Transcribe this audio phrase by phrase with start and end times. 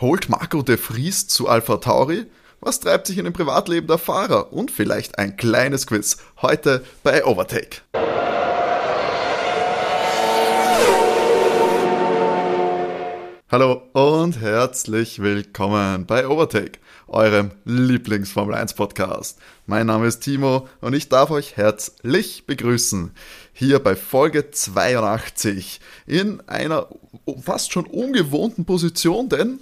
[0.00, 2.26] Holt Marco de Vries zu Alpha Tauri?
[2.60, 4.52] Was treibt sich in dem Privatleben der Fahrer?
[4.52, 7.78] Und vielleicht ein kleines Quiz heute bei Overtake.
[13.50, 16.78] Hallo und herzlich willkommen bei Overtake,
[17.08, 19.40] eurem Lieblings-Formel 1 Podcast.
[19.66, 23.10] Mein Name ist Timo und ich darf euch herzlich begrüßen
[23.52, 26.86] hier bei Folge 82 in einer
[27.42, 29.58] fast schon ungewohnten Position, denn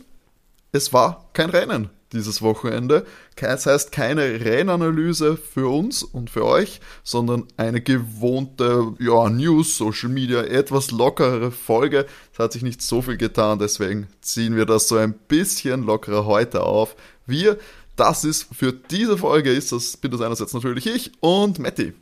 [0.77, 3.05] es war kein Rennen dieses Wochenende.
[3.37, 10.09] Das heißt keine Rennanalyse für uns und für euch, sondern eine gewohnte ja, News, Social
[10.09, 12.07] Media, etwas lockerere Folge.
[12.33, 16.27] Es hat sich nicht so viel getan, deswegen ziehen wir das so ein bisschen lockerer
[16.27, 16.97] heute auf.
[17.27, 17.59] Wir,
[17.97, 21.93] das ist für diese Folge, ist das, bin das einerseits natürlich ich und Matti.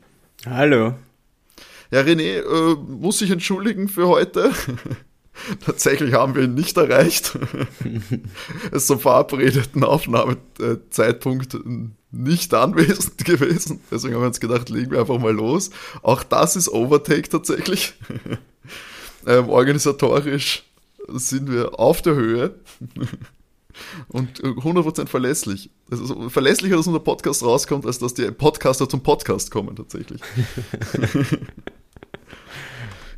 [0.46, 0.94] Hallo.
[1.90, 4.52] Ja, René äh, muss sich entschuldigen für heute.
[5.64, 7.38] Tatsächlich haben wir ihn nicht erreicht.
[8.70, 11.58] er ist zum verabredeten Aufnahmezeitpunkt
[12.10, 13.80] nicht anwesend gewesen.
[13.90, 15.70] Deswegen haben wir uns gedacht, legen wir einfach mal los.
[16.02, 17.94] Auch das ist Overtake tatsächlich.
[19.26, 20.64] ähm, organisatorisch
[21.08, 22.54] sind wir auf der Höhe
[24.08, 25.70] und 100% verlässlich.
[25.90, 30.20] Also verlässlicher, dass unser Podcast rauskommt, als dass die Podcaster zum Podcast kommen tatsächlich.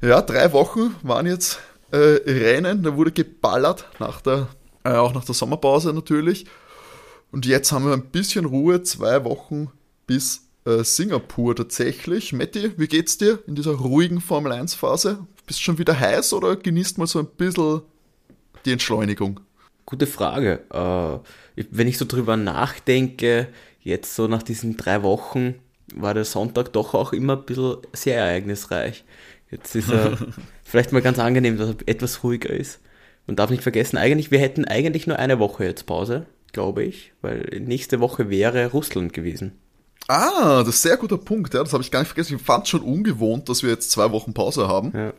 [0.01, 4.49] ja, drei Wochen waren jetzt äh, Rennen, da wurde geballert, nach der,
[4.85, 6.47] äh, auch nach der Sommerpause natürlich.
[7.33, 9.71] Und jetzt haben wir ein bisschen Ruhe, zwei Wochen
[10.07, 12.33] bis äh, Singapur tatsächlich.
[12.33, 15.27] Matti, wie geht's dir in dieser ruhigen Formel 1 Phase?
[15.47, 17.83] Bist du schon wieder heiß oder genießt mal so ein bisschen
[18.65, 19.41] die Entschleunigung?
[19.85, 20.65] Gute Frage.
[20.73, 23.49] Äh, wenn ich so drüber nachdenke,
[23.81, 25.55] jetzt so nach diesen drei Wochen,
[25.95, 29.05] war der Sonntag doch auch immer ein bisschen sehr ereignisreich.
[29.51, 30.19] Jetzt ist er
[30.65, 32.81] vielleicht mal ganz angenehm, dass er etwas ruhiger ist.
[33.27, 37.13] Man darf nicht vergessen, eigentlich, wir hätten eigentlich nur eine Woche jetzt Pause, glaube ich,
[37.23, 39.53] weil nächste Woche wäre Russland gewesen.
[40.09, 42.37] Ah, das ist ein sehr guter Punkt, ja, das habe ich gar nicht vergessen.
[42.37, 44.93] Ich fand es schon ungewohnt, dass wir jetzt zwei Wochen Pause haben.
[44.95, 45.13] Ja.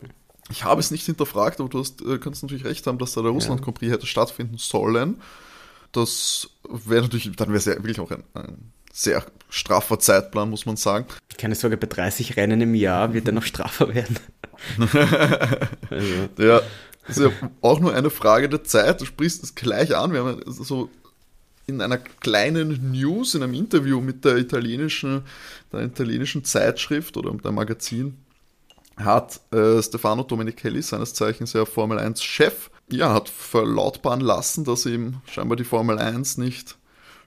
[0.49, 3.21] Ich habe es nicht hinterfragt, aber du hast, äh, kannst natürlich recht haben, dass da
[3.21, 5.21] der Russland Grand Prix hätte stattfinden sollen.
[5.91, 10.65] Das wäre natürlich, dann wäre es ja wirklich auch ein, ein sehr straffer Zeitplan, muss
[10.65, 11.05] man sagen.
[11.37, 14.17] Keine Sorge, bei 30 Rennen im Jahr wird er noch straffer werden.
[15.89, 16.29] also.
[16.37, 16.61] Ja,
[17.07, 18.99] das ist ja auch nur eine Frage der Zeit.
[19.01, 20.11] Du sprichst es gleich an.
[20.11, 20.89] Wir haben so
[21.67, 25.23] in einer kleinen News, in einem Interview mit der italienischen,
[25.71, 28.17] der italienischen Zeitschrift oder der Magazin,
[28.95, 34.85] hat äh, Stefano Domenichelli, seines Zeichens ja Formel 1 Chef, ja, hat verlautbaren lassen, dass
[34.85, 36.77] ihm scheinbar die Formel 1 nicht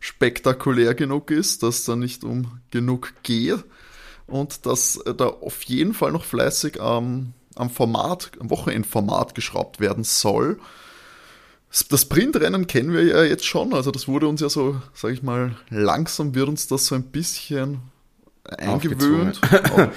[0.00, 3.62] spektakulär genug ist, dass da nicht um genug geht
[4.26, 10.04] und dass da auf jeden Fall noch fleißig am, am Format, am Wochenendformat geschraubt werden
[10.04, 10.58] soll.
[11.88, 15.22] Das Sprintrennen kennen wir ja jetzt schon, also das wurde uns ja so, sag ich
[15.22, 17.80] mal, langsam wird uns das so ein bisschen
[18.58, 19.40] eingewöhnt.
[19.42, 19.92] Kann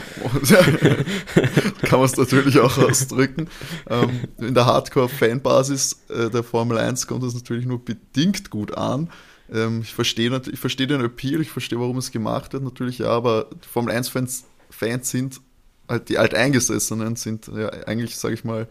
[1.99, 3.47] man es natürlich auch ausdrücken.
[3.89, 4.09] Ähm,
[4.39, 9.09] in der Hardcore-Fanbasis äh, der Formel 1 kommt das natürlich nur bedingt gut an.
[9.51, 13.07] Ähm, ich verstehe ich versteh den Appeal, ich verstehe, warum es gemacht wird, natürlich ja,
[13.07, 15.41] aber Formel 1-Fans Fans sind
[15.87, 18.67] halt die Alteingesessenen sind ja eigentlich, sage ich mal,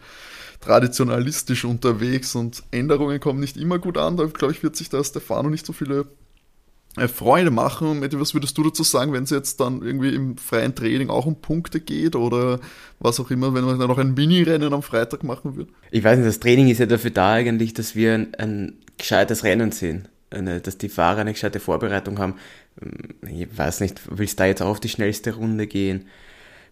[0.59, 4.17] traditionalistisch unterwegs und Änderungen kommen nicht immer gut an.
[4.17, 6.07] Da glaube ich, wird sich da Stefano nicht so viele
[6.97, 7.99] äh, Freunde machen.
[7.99, 11.25] Mette, was würdest du dazu sagen, wenn es jetzt dann irgendwie im freien Training auch
[11.25, 12.59] um Punkte geht oder
[12.99, 15.71] was auch immer, wenn man dann noch ein Mini-Rennen am Freitag machen würde?
[15.91, 19.43] Ich weiß nicht, das Training ist ja dafür da eigentlich, dass wir ein, ein gescheites
[19.43, 22.35] Rennen sehen eine, dass die Fahrer eine gescheite Vorbereitung haben.
[23.21, 26.07] Ich weiß nicht, willst du da jetzt auch auf die schnellste Runde gehen?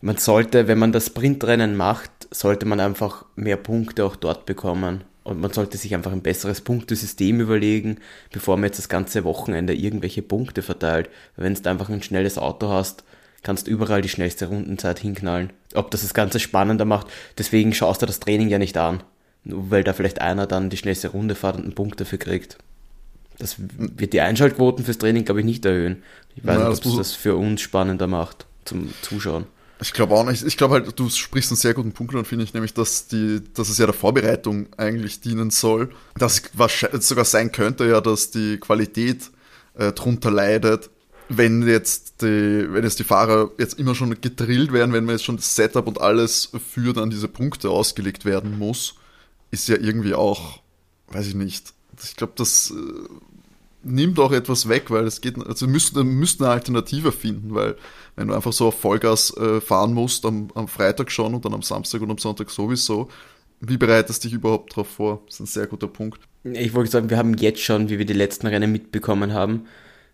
[0.01, 5.03] Man sollte, wenn man das Sprintrennen macht, sollte man einfach mehr Punkte auch dort bekommen.
[5.23, 7.97] Und man sollte sich einfach ein besseres Punktesystem überlegen,
[8.31, 11.09] bevor man jetzt das ganze Wochenende irgendwelche Punkte verteilt.
[11.35, 13.03] Wenn du einfach ein schnelles Auto hast,
[13.43, 15.51] kannst du überall die schnellste Rundenzeit hinknallen.
[15.75, 19.03] Ob das das Ganze spannender macht, deswegen schaust du das Training ja nicht an.
[19.43, 22.57] Nur weil da vielleicht einer dann die schnellste Runde fährt und einen Punkt dafür kriegt.
[23.37, 26.03] Das wird die Einschaltquoten fürs Training, glaube ich, nicht erhöhen.
[26.35, 29.45] Ich weiß Na, nicht, ob das, das für uns spannender macht zum Zuschauen.
[29.81, 30.43] Ich glaube auch nicht.
[30.43, 33.41] Ich glaube halt, du sprichst einen sehr guten Punkt an, finde ich, nämlich, dass, die,
[33.55, 35.89] dass es ja der Vorbereitung eigentlich dienen soll.
[36.15, 36.43] Dass
[36.93, 39.31] es sogar sein könnte ja, dass die Qualität
[39.73, 40.91] äh, drunter leidet,
[41.29, 45.23] wenn jetzt die, wenn jetzt die Fahrer jetzt immer schon gedrillt werden, wenn man jetzt
[45.23, 48.95] schon das Setup und alles für dann diese Punkte ausgelegt werden muss,
[49.49, 50.59] ist ja irgendwie auch,
[51.07, 51.73] weiß ich nicht.
[52.03, 52.73] Ich glaube, das äh,
[53.83, 57.75] nimmt auch etwas weg, weil es geht, also müssten, müssten eine Alternative finden, weil
[58.15, 61.53] wenn du einfach so auf Vollgas äh, fahren musst, am, am Freitag schon und dann
[61.53, 63.09] am Samstag und am Sonntag sowieso,
[63.59, 65.21] wie bereitest du dich überhaupt darauf vor?
[65.25, 66.19] Das ist ein sehr guter Punkt.
[66.43, 69.65] ich wollte sagen, wir haben jetzt schon, wie wir die letzten Rennen mitbekommen haben,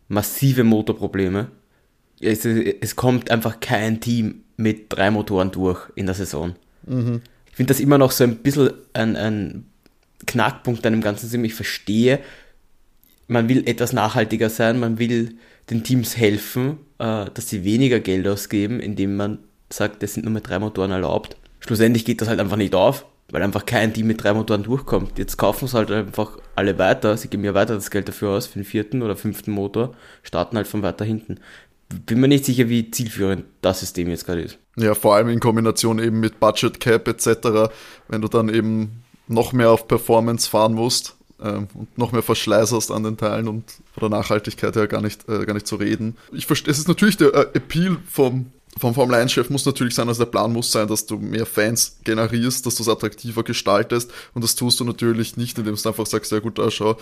[0.10, 1.50] massive Motorprobleme.
[2.20, 6.56] Es, es kommt einfach kein Team mit drei Motoren durch in der Saison.
[6.86, 7.22] Mhm.
[7.50, 9.66] Ich finde das immer noch so ein bisschen ein, ein
[10.26, 11.46] Knackpunkt an dem ganzen Sinn.
[11.46, 12.20] Ich verstehe,
[13.28, 15.36] man will etwas nachhaltiger sein, man will
[15.70, 19.40] den Teams helfen, äh, dass sie weniger Geld ausgeben, indem man
[19.70, 21.36] sagt, es sind nur mit drei Motoren erlaubt.
[21.60, 25.20] Schlussendlich geht das halt einfach nicht auf, weil einfach kein Team mit drei Motoren durchkommt.
[25.20, 28.48] Jetzt kaufen sie halt einfach alle weiter, sie geben ja weiter das Geld dafür aus,
[28.48, 31.40] für den vierten oder fünften Motor, starten halt von weiter hinten.
[32.06, 34.58] Bin mir nicht sicher, wie zielführend das System jetzt gerade ist.
[34.78, 37.72] Ja, vor allem in Kombination eben mit Budget Cap etc.,
[38.08, 42.72] wenn du dann eben noch mehr auf Performance fahren musst ähm, und noch mehr Verschleiß
[42.72, 43.64] hast an den Teilen und
[43.94, 46.18] von der Nachhaltigkeit her gar nicht, äh, gar nicht zu reden.
[46.32, 50.08] Ich verstehe, es ist natürlich der äh, Appeal vom vom Formel 1-Chef muss natürlich sein,
[50.08, 54.12] also der Plan muss sein, dass du mehr Fans generierst, dass du es attraktiver gestaltest
[54.34, 56.98] und das tust du natürlich nicht, indem du einfach sagst, ja gut, da schau,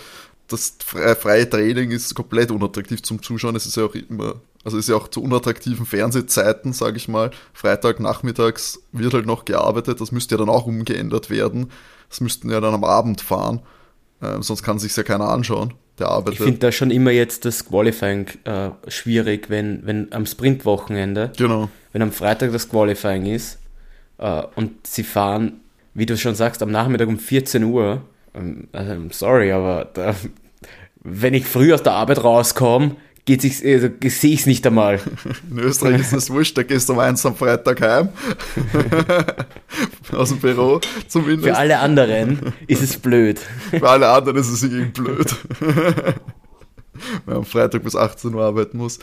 [0.48, 4.88] das freie Training ist komplett unattraktiv zum Zuschauen, es ist ja auch immer, also ist
[4.88, 10.12] ja auch zu unattraktiven Fernsehzeiten, sage ich mal, Freitag nachmittags wird halt noch gearbeitet, das
[10.12, 11.70] müsste ja dann auch umgeändert werden,
[12.08, 13.60] das müssten ja dann am Abend fahren,
[14.20, 16.40] äh, sonst kann sich ja keiner anschauen der arbeitet.
[16.40, 21.68] Ich finde da schon immer jetzt das Qualifying äh, schwierig, wenn, wenn am Sprintwochenende, genau.
[21.92, 23.58] wenn am Freitag das Qualifying ist
[24.18, 25.60] äh, und sie fahren,
[25.94, 28.02] wie du schon sagst, am Nachmittag um 14 Uhr.
[28.34, 30.14] Ähm, also, sorry, aber da,
[31.02, 32.96] wenn ich früh aus der Arbeit rauskomme,
[33.26, 35.00] geht sich, also, sehe ich es nicht einmal.
[35.50, 38.08] In Österreich ist das wurscht, da gehst du um eins am Freitag heim.
[40.12, 41.48] Aus dem Büro zumindest.
[41.48, 43.38] Für alle anderen ist es blöd.
[43.70, 45.36] Für alle anderen ist es irgendwie blöd.
[45.58, 46.14] Wenn
[47.26, 49.00] man am Freitag bis 18 Uhr arbeiten muss.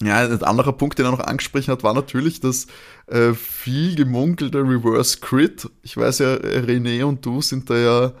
[0.00, 2.68] Ja, ein anderer Punkt, den er noch angesprochen hat, war natürlich das
[3.08, 5.68] äh, viel gemunkelte Reverse Crit.
[5.82, 8.12] Ich weiß ja, René und du sind da ja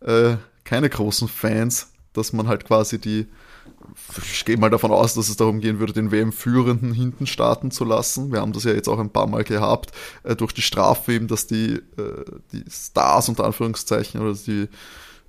[0.00, 3.26] äh, keine großen Fans, dass man halt quasi die
[4.22, 7.84] ich gehe mal davon aus, dass es darum gehen würde, den WM-Führenden hinten starten zu
[7.84, 8.32] lassen.
[8.32, 9.92] Wir haben das ja jetzt auch ein paar Mal gehabt,
[10.24, 14.68] äh, durch die Strafe eben, dass die, äh, die Stars unter Anführungszeichen oder die,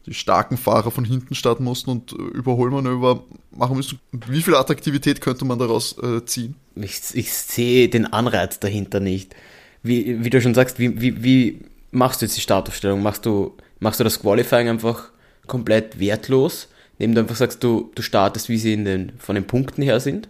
[0.05, 3.99] die starken Fahrer von hinten starten mussten und äh, Überholmanöver machen müssen.
[4.11, 6.55] Wie viel Attraktivität könnte man daraus äh, ziehen?
[6.75, 9.35] Ich, ich sehe den Anreiz dahinter nicht.
[9.83, 11.61] Wie, wie du schon sagst, wie, wie, wie
[11.91, 13.01] machst du jetzt die Startaufstellung?
[13.01, 15.09] Machst du, machst du das Qualifying einfach
[15.47, 16.67] komplett wertlos?
[16.97, 19.99] Indem du einfach sagst, du, du startest, wie sie in den, von den Punkten her
[19.99, 20.29] sind.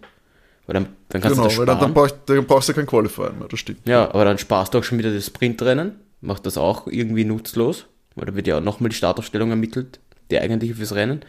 [0.66, 1.68] Weil dann, dann kannst genau, du das sparen.
[1.68, 3.88] Weil dann, dann, brauch, dann brauchst du kein Qualifying mehr, das stimmt.
[3.88, 7.86] Ja, aber dann sparst du auch schon wieder das Sprintrennen, macht das auch irgendwie nutzlos,
[8.16, 10.00] weil da wird ja auch nochmal die Startaufstellung ermittelt,
[10.32, 11.22] die eigentliche fürs Rennen.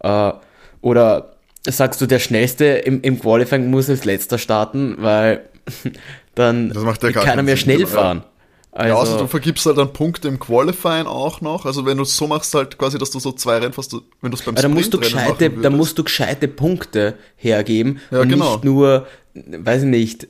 [0.00, 0.32] Äh,
[0.80, 1.34] oder
[1.66, 5.44] sagst du, der Schnellste im, im Qualifying muss als letzter starten, weil
[6.36, 6.72] dann
[7.12, 8.18] keiner mehr schnell fahren.
[8.18, 8.37] Ja.
[8.78, 11.66] Also, ja, also du vergibst halt dann Punkte im Qualifying auch noch.
[11.66, 14.30] Also wenn du es so machst, halt quasi, dass du so zwei Rennen fast, wenn
[14.30, 18.28] du es beim Sprint musst du gescheite, Da musst du gescheite Punkte hergeben ja, und
[18.28, 18.52] genau.
[18.52, 20.28] nicht nur, weiß ich nicht,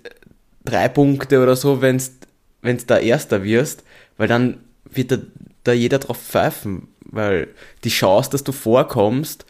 [0.64, 3.84] drei Punkte oder so, wenn es da Erster wirst,
[4.16, 4.60] weil dann
[4.90, 5.18] wird da,
[5.64, 7.48] da jeder drauf pfeifen, weil
[7.84, 9.44] die Chance, dass du vorkommst,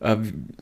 [0.00, 0.16] äh,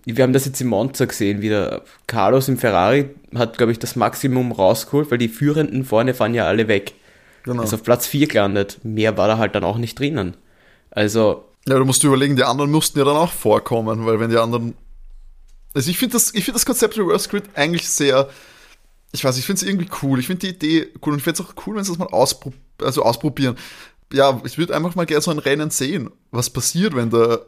[0.05, 3.81] wir haben das jetzt im Monza gesehen, wie der Carlos im Ferrari hat, glaube ich,
[3.81, 6.93] das Maximum rausgeholt, weil die Führenden vorne fahren ja alle weg.
[7.43, 7.63] Genau.
[7.63, 8.79] Ist auf Platz 4 gelandet.
[8.83, 10.37] Mehr war da halt dann auch nicht drinnen.
[10.91, 11.45] Also.
[11.69, 14.75] Ja, du musst überlegen, die anderen mussten ja dann auch vorkommen, weil wenn die anderen.
[15.75, 18.29] Also ich finde das, ich das Konzept Reverse Grid eigentlich sehr.
[19.13, 20.19] Ich weiß, ich finde es irgendwie cool.
[20.19, 22.07] Ich finde die Idee cool und ich finde es auch cool, wenn sie das mal
[22.07, 23.57] auspro also ausprobieren.
[24.13, 26.11] Ja, ich würde einfach mal gerne so ein Rennen sehen.
[26.31, 27.41] Was passiert, wenn da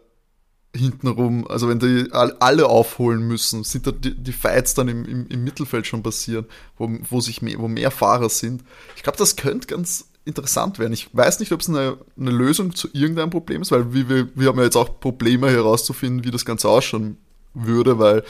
[0.74, 5.26] hintenrum, also wenn die alle aufholen müssen, sind da die, die Fights dann im, im,
[5.28, 6.46] im, Mittelfeld schon passieren,
[6.78, 8.64] wo, wo, sich mehr, wo mehr Fahrer sind.
[8.96, 10.94] Ich glaube, das könnte ganz interessant werden.
[10.94, 14.48] Ich weiß nicht, ob es eine, eine Lösung zu irgendeinem Problem ist, weil wir, wir,
[14.48, 17.18] haben ja jetzt auch Probleme herauszufinden, wie das Ganze ausschauen
[17.52, 18.24] würde, weil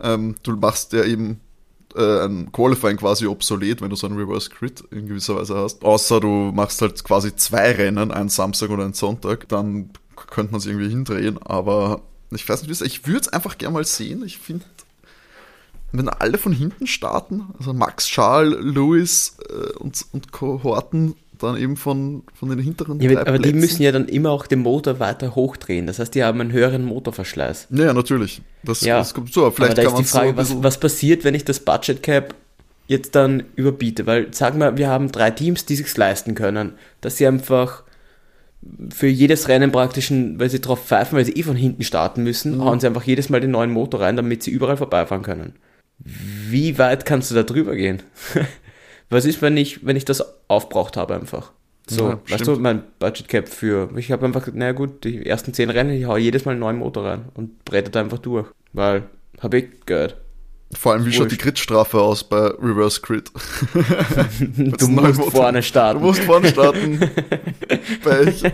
[0.00, 1.40] ähm, du machst ja eben
[1.94, 5.82] äh, ein Qualifying quasi obsolet, wenn du so einen Reverse Crit in gewisser Weise hast.
[5.82, 9.90] Außer du machst halt quasi zwei Rennen, einen Samstag oder einen Sonntag, dann
[10.36, 13.84] könnte man es irgendwie hindrehen, aber ich weiß nicht, ich würde es einfach gerne mal
[13.86, 14.22] sehen.
[14.26, 14.66] Ich finde,
[15.92, 21.78] wenn alle von hinten starten, also Max, Charles, Lewis äh, und, und Kohorten dann eben
[21.78, 23.42] von, von den hinteren ja, Aber Plätzen.
[23.42, 25.86] die müssen ja dann immer auch den Motor weiter hochdrehen.
[25.86, 27.68] Das heißt, die haben einen höheren Motorverschleiß.
[27.70, 28.42] Ja, natürlich.
[28.62, 28.98] Das, ja.
[28.98, 29.50] das kommt so.
[29.50, 32.34] Vielleicht aber da ist die Frage, so was, was passiert, wenn ich das Budget Cap
[32.88, 34.06] jetzt dann überbiete?
[34.06, 37.84] Weil, sagen wir, wir haben drei Teams, die sich leisten können, dass sie einfach
[38.90, 42.56] für jedes Rennen praktisch, weil sie drauf pfeifen, weil sie eh von hinten starten müssen,
[42.56, 42.64] mhm.
[42.64, 45.54] hauen sie einfach jedes Mal den neuen Motor rein, damit sie überall vorbeifahren können.
[45.98, 48.02] Wie weit kannst du da drüber gehen?
[49.08, 51.52] Was ist, wenn ich, wenn ich das aufbraucht habe einfach?
[51.88, 55.54] So, ja, weißt du, mein Budget Cap für, ich habe einfach, naja gut, die ersten
[55.54, 59.04] zehn Rennen, ich hau jedes Mal einen neuen Motor rein und brettert einfach durch, weil
[59.40, 60.16] habe ich Geld.
[60.78, 63.30] Vor allem, wie schaut die Grid-Strafe aus bei Reverse Grid?
[64.78, 66.00] du musst vorne starten.
[66.00, 66.98] Du musst vorne starten.
[68.02, 68.42] Pech.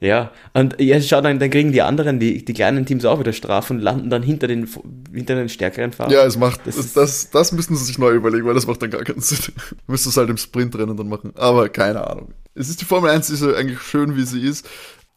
[0.00, 3.32] ja, und ja, schau dann, dann kriegen die anderen, die, die kleinen Teams auch wieder
[3.32, 4.68] Strafen und landen dann hinter den,
[5.12, 6.12] hinter den stärkeren Fahrern.
[6.12, 8.82] Ja, es macht, das, das, das, das müssen sie sich neu überlegen, weil das macht
[8.82, 9.54] dann gar keinen Sinn.
[9.86, 11.32] Müsstest es halt im Sprintrennen dann machen.
[11.36, 12.34] Aber keine Ahnung.
[12.54, 14.68] Es ist die Formel 1, die ist eigentlich schön, wie sie ist.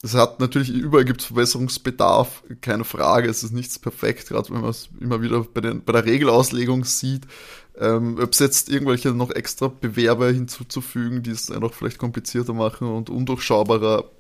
[0.06, 4.62] Es hat natürlich, überall gibt es Verbesserungsbedarf, keine Frage, es ist nichts perfekt, gerade wenn
[4.62, 7.24] man es immer wieder bei, den, bei der Regelauslegung sieht.
[7.80, 12.88] Ähm, ob es jetzt irgendwelche noch extra Bewerber hinzuzufügen, die es noch vielleicht komplizierter machen
[12.88, 14.12] und undurchschaubarer,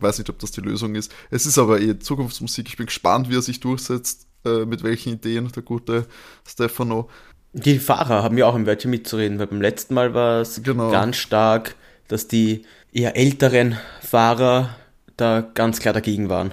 [0.00, 1.14] weiß nicht, ob das die Lösung ist.
[1.30, 2.66] Es ist aber eh Zukunftsmusik.
[2.68, 6.06] Ich bin gespannt, wie er sich durchsetzt, äh, mit welchen Ideen der gute
[6.48, 7.08] Stefano.
[7.52, 10.90] Die Fahrer haben ja auch ein Wörtchen mitzureden, weil beim letzten Mal war es genau.
[10.90, 11.76] ganz stark,
[12.08, 14.74] dass die eher älteren Fahrer
[15.18, 16.52] da ganz klar dagegen waren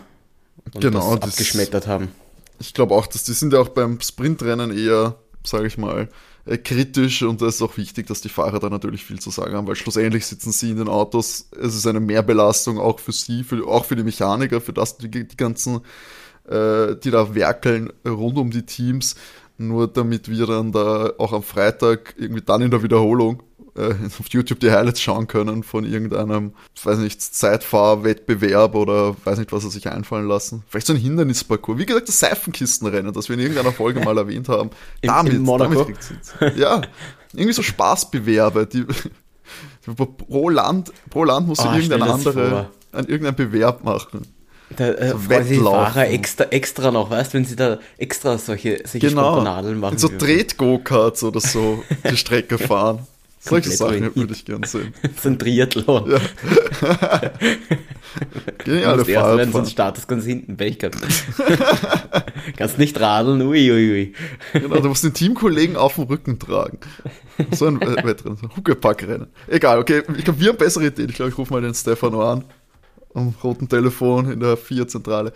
[0.74, 2.10] und genau, das abgeschmettert haben.
[2.60, 6.10] Ich glaube auch, dass die sind ja auch beim Sprintrennen eher, sage ich mal,
[6.46, 9.56] äh, kritisch und da ist auch wichtig, dass die Fahrer da natürlich viel zu sagen
[9.56, 11.50] haben, weil schlussendlich sitzen sie in den Autos.
[11.60, 15.10] Es ist eine Mehrbelastung auch für sie, für, auch für die Mechaniker, für das die,
[15.10, 15.82] die ganzen,
[16.48, 19.16] äh, die da werkeln rund um die Teams.
[19.58, 23.42] Nur damit wir dann da auch am Freitag irgendwie dann in der Wiederholung
[23.76, 26.54] äh, auf YouTube die Highlights schauen können von irgendeinem,
[26.84, 30.64] weiß nicht, Zeitfahrwettbewerb oder weiß nicht, was er sich einfallen lassen.
[30.68, 31.78] Vielleicht so ein Hindernisparcours.
[31.78, 34.70] Wie gesagt, das Seifenkistenrennen, das wir in irgendeiner Folge mal erwähnt haben.
[35.02, 35.86] Im, damit, in Monaco.
[36.40, 36.82] damit Ja,
[37.34, 38.86] irgendwie so Spaßbewerbe, die,
[39.96, 44.22] pro Land, pro Land muss oh, irgendeine andere, an irgendein Bewerb machen.
[44.76, 48.82] Da äh, so die Fahrer extra, extra noch, weißt du, wenn sie da extra solche,
[48.86, 49.42] solche genau.
[49.42, 49.98] machen.
[49.98, 53.06] So Dreht-Go-Karts oder so die Strecke fahren.
[53.48, 54.94] Solche Sachen würde ich gerne sehen.
[55.22, 56.12] so ein Triathlon.
[56.12, 56.20] Ja.
[58.64, 59.38] Geniale Fahrt.
[59.38, 60.98] Wenn sonst startest ganz hinten Pech gehabt.
[62.58, 64.14] Kannst nicht radeln, ui, ui, ui.
[64.54, 66.80] Genau, du musst den Teamkollegen auf dem Rücken tragen.
[67.52, 69.28] So ein Wettrennen, so ein Huckepackrennen.
[69.48, 71.10] Egal, okay, ich glaube, wir haben bessere Ideen.
[71.10, 72.46] Ich glaube, ich rufe mal den Stefano an.
[73.14, 75.34] Am roten Telefon in der Vier-Zentrale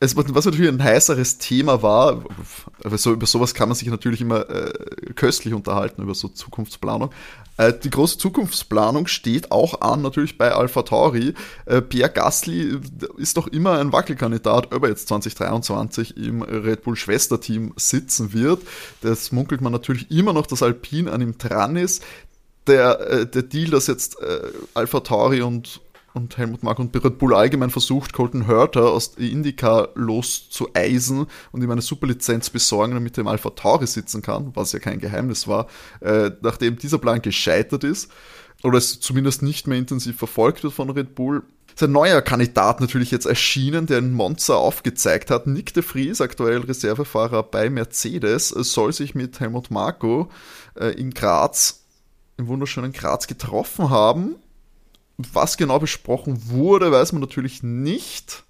[0.00, 2.24] es, was natürlich ein heißeres Thema war,
[2.82, 4.72] aber so, über sowas kann man sich natürlich immer äh,
[5.14, 7.10] köstlich unterhalten, über so Zukunftsplanung.
[7.56, 11.34] Äh, die große Zukunftsplanung steht auch an, natürlich bei Alpha Tauri.
[11.66, 12.80] Äh, Pierre Gasly
[13.16, 18.62] ist doch immer ein Wackelkandidat, ob er jetzt 2023 im Red Bull Schwesterteam sitzen wird.
[19.00, 22.02] Das munkelt man natürlich immer noch, dass Alpine an ihm dran ist.
[22.66, 24.40] Der, äh, der Deal, dass jetzt äh,
[24.74, 25.80] Alpha Tauri und
[26.14, 31.70] und Helmut Mark und Red Bull allgemein versucht, Colton Hurter aus Indica loszueisen und ihm
[31.70, 35.66] eine Superlizenz besorgen, damit er im Alpha Tauri sitzen kann, was ja kein Geheimnis war,
[36.00, 38.10] äh, nachdem dieser Plan gescheitert ist
[38.62, 41.42] oder es zumindest nicht mehr intensiv verfolgt wird von Red Bull.
[41.74, 45.48] Ist ein neuer Kandidat natürlich jetzt erschienen, der ein Monster aufgezeigt hat.
[45.48, 50.30] Nick de Vries, aktuell Reservefahrer bei Mercedes, soll sich mit Helmut Marko
[50.78, 51.82] äh, in Graz,
[52.36, 54.36] im wunderschönen Graz getroffen haben
[55.16, 58.44] was genau besprochen wurde, weiß man natürlich nicht.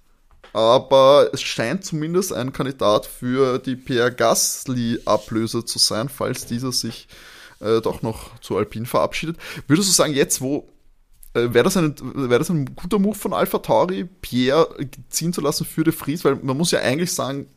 [0.53, 7.09] Aber es scheint zumindest ein Kandidat für die Pierre Gasly-Ablöse zu sein, falls dieser sich
[7.59, 9.37] äh, doch noch zu Alpine verabschiedet.
[9.67, 10.69] Würdest du sagen, jetzt wo
[11.33, 14.69] äh, wäre das, ein, wär das ein guter Move von Alpha Tauri, Pierre
[15.09, 16.23] ziehen zu lassen für De Vries?
[16.23, 17.47] Weil man muss ja eigentlich sagen,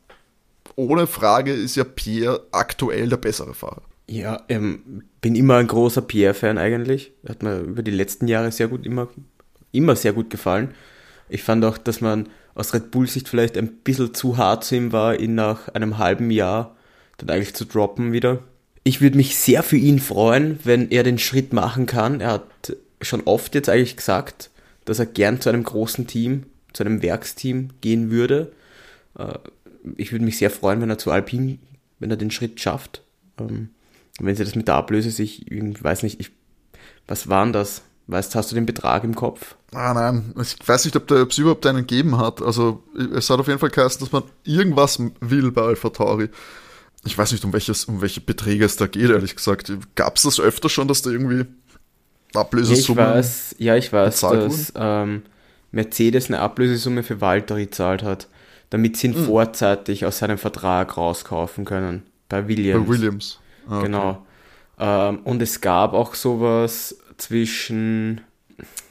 [0.74, 3.82] ohne Frage ist ja Pierre aktuell der bessere Fahrer.
[4.10, 7.12] Ja, ähm, bin immer ein großer Pierre-Fan eigentlich.
[7.28, 9.08] Hat mir über die letzten Jahre sehr gut immer,
[9.70, 10.74] immer sehr gut gefallen.
[11.28, 14.92] Ich fand auch, dass man aus Red Bull-Sicht vielleicht ein bisschen zu hart zu ihm
[14.92, 16.76] war, ihn nach einem halben Jahr
[17.18, 18.42] dann eigentlich zu droppen wieder.
[18.82, 22.22] Ich würde mich sehr für ihn freuen, wenn er den Schritt machen kann.
[22.22, 24.50] Er hat schon oft jetzt eigentlich gesagt,
[24.86, 28.52] dass er gern zu einem großen Team, zu einem Werksteam gehen würde.
[29.18, 29.34] Äh,
[29.96, 31.58] ich würde mich sehr freuen, wenn er zu Alpine,
[31.98, 33.02] wenn er den Schritt schafft.
[33.38, 33.70] Ähm,
[34.18, 36.32] wenn sie das mit der Ablöse sich, ich weiß nicht, ich,
[37.06, 37.82] was waren das?
[38.08, 39.54] Weißt, hast du den Betrag im Kopf?
[39.74, 42.40] Ah, nein, ich weiß nicht, ob es überhaupt einen gegeben hat.
[42.40, 42.82] Also,
[43.14, 46.30] es hat auf jeden Fall geheißen, dass man irgendwas will bei Alpha Tauri.
[47.04, 49.70] Ich weiß nicht, um, welches, um welche Beträge es da geht, ehrlich gesagt.
[49.94, 51.44] Gab es das öfter schon, dass da irgendwie
[52.34, 55.22] Ablösesummen ja, ich weiß, Ja, ich weiß, dass ähm,
[55.70, 58.28] Mercedes eine Ablösesumme für Walter gezahlt hat,
[58.70, 59.26] damit sie ihn hm.
[59.26, 62.04] vorzeitig aus seinem Vertrag rauskaufen können.
[62.28, 62.86] Bei Williams.
[62.86, 63.38] Bei Williams.
[63.68, 63.84] Okay.
[63.84, 64.26] Genau.
[64.78, 68.20] Ähm, und es gab auch sowas zwischen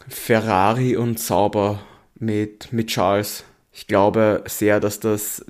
[0.08, 1.80] Ferrari und Sauber
[2.20, 3.44] mit, mit Charles.
[3.74, 5.46] Ich glaube sehr, dass das,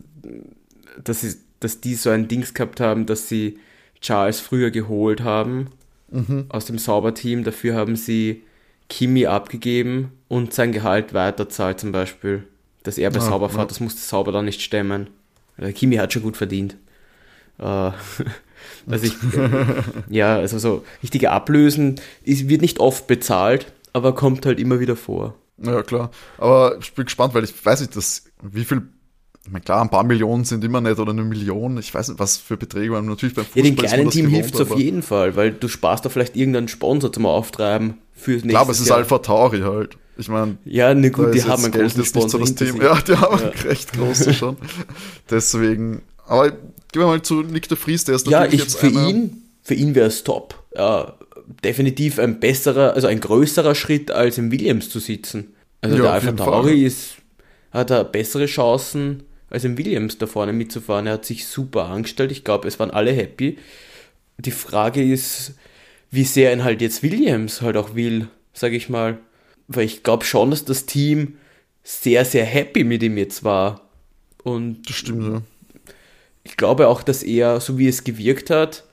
[1.03, 3.59] dass, sie, dass die so ein Dings gehabt haben, dass sie
[4.01, 5.69] Charles früher geholt haben
[6.11, 6.45] mhm.
[6.49, 7.43] aus dem Sauberteam.
[7.43, 8.43] Dafür haben sie
[8.89, 12.47] Kimi abgegeben und sein Gehalt weiterzahlt zum Beispiel.
[12.83, 13.67] Dass er bei ah, Sauber fährt, ja.
[13.67, 15.09] das musste Sauber dann nicht stemmen.
[15.73, 16.77] Kimi hat schon gut verdient.
[17.59, 17.63] Äh,
[18.87, 19.13] also ich,
[20.09, 24.95] ja, also so richtige Ablösen ist, wird nicht oft bezahlt, aber kommt halt immer wieder
[24.95, 25.35] vor.
[25.61, 26.11] Ja, klar.
[26.37, 28.83] Aber ich bin gespannt, weil ich weiß nicht, dass, wie viel
[29.47, 31.77] ich meine, klar, ein paar Millionen sind immer nicht oder eine Million.
[31.77, 34.55] Ich weiß nicht, was für Beträge man natürlich beim Fußball Ja, dem kleinen Team hilft
[34.55, 38.49] es auf jeden Fall, weil du sparst da vielleicht irgendeinen Sponsor zum Auftreiben fürs nächste
[38.49, 39.97] Klar, aber es ist Alpha Tauri halt.
[40.17, 42.29] Ich meine, ja, ne gut, die haben ein großes Sponsor.
[42.29, 42.83] So das Thema.
[42.83, 43.47] Ja, die haben ja.
[43.69, 44.57] recht große schon.
[45.29, 46.61] Deswegen, aber gehen
[46.93, 49.73] wir mal zu Nick de Vries, der ist natürlich ja, ich, jetzt für ihn, für
[49.73, 50.63] ihn wäre es top.
[50.75, 51.17] Ja,
[51.63, 55.53] definitiv ein besserer, also ein größerer Schritt als im Williams zu sitzen.
[55.81, 57.15] Also ja, der Alpha Tauri ist,
[57.71, 61.07] hat er bessere Chancen als im Williams da vorne mitzufahren.
[61.07, 62.31] Er hat sich super angestellt.
[62.31, 63.57] Ich glaube, es waren alle happy.
[64.37, 65.53] Die Frage ist,
[66.11, 69.17] wie sehr ihn halt jetzt Williams halt auch will, sage ich mal.
[69.67, 71.37] Weil ich glaube schon, dass das Team
[71.83, 73.89] sehr, sehr happy mit ihm jetzt war.
[74.43, 75.41] Und das stimmt, ja.
[76.47, 78.85] Ich glaube auch, dass er, so wie es gewirkt hat,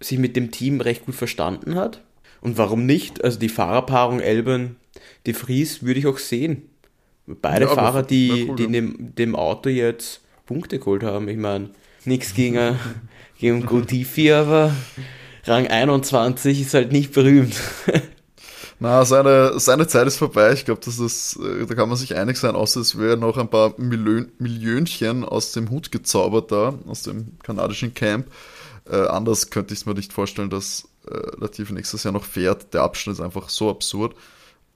[0.00, 2.02] sich mit dem Team recht gut verstanden hat.
[2.40, 3.22] Und warum nicht?
[3.22, 4.74] Also die Fahrerpaarung Elben,
[5.24, 6.62] die Fries würde ich auch sehen.
[7.26, 11.28] Beide ja, Fahrer, die, cool, die in dem, dem, Auto jetzt Punkte geholt haben.
[11.28, 11.70] Ich meine,
[12.04, 12.76] nichts gegen,
[13.38, 14.74] gegen Gutifi, aber
[15.44, 17.54] Rang 21 ist halt nicht berühmt.
[18.78, 20.52] Na, seine, seine Zeit ist vorbei.
[20.52, 23.38] Ich glaube, das ist, äh, da kann man sich einig sein, außer es wäre noch
[23.38, 28.26] ein paar Million, Millionchen aus dem Hut gezaubert da, aus dem kanadischen Camp.
[28.88, 32.74] Äh, anders könnte ich es mir nicht vorstellen, dass äh, Latifi nächstes Jahr noch fährt.
[32.74, 34.14] Der Abschnitt ist einfach so absurd.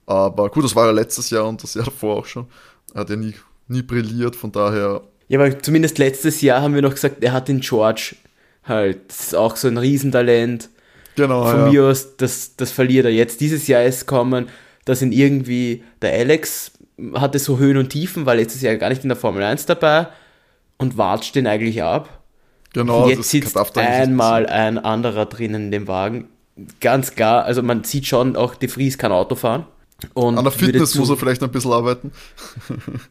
[0.07, 2.47] Aber gut, das war ja letztes Jahr und das Jahr davor auch schon.
[2.93, 3.35] Er hat ja nie,
[3.67, 5.01] nie brilliert, von daher.
[5.27, 8.15] Ja, aber zumindest letztes Jahr haben wir noch gesagt, er hat den George
[8.63, 9.09] halt.
[9.09, 10.69] Das ist auch so ein Riesentalent.
[11.15, 11.45] Genau.
[11.45, 11.71] Von ja.
[11.71, 13.41] mir aus, das, das verliert er jetzt.
[13.41, 14.49] Dieses Jahr ist kommen,
[14.85, 16.71] dass ihn irgendwie der Alex
[17.13, 20.07] hatte so Höhen und Tiefen, weil letztes Jahr gar nicht in der Formel 1 dabei
[20.77, 22.21] und watscht den eigentlich ab.
[22.73, 23.03] Genau.
[23.03, 26.29] Und jetzt sitzt einmal ein anderer drinnen in dem Wagen.
[26.79, 29.65] Ganz klar, also man sieht schon auch, De Vries kann Auto fahren.
[30.13, 32.11] Und An der Fitness muss er vielleicht ein bisschen arbeiten.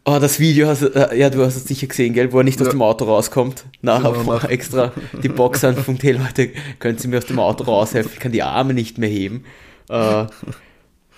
[0.04, 2.44] Oh, das Video hast du, äh, ja, du hast es sicher gesehen, gell, wo er
[2.44, 2.66] nicht ja.
[2.66, 3.64] aus dem Auto rauskommt.
[3.82, 4.44] Nachher genau, nach.
[4.44, 8.12] extra die Box anfunkt, hey Leute, können Sie mir aus dem Auto raushelfen?
[8.14, 9.44] Ich kann die Arme nicht mehr heben.
[9.88, 10.26] Äh,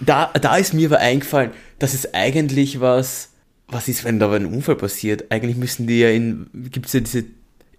[0.01, 3.31] da, da ist mir aber eingefallen, dass es eigentlich was,
[3.69, 5.31] was ist, wenn da ein Unfall passiert?
[5.31, 7.25] Eigentlich müssen die ja in, gibt es ja diese,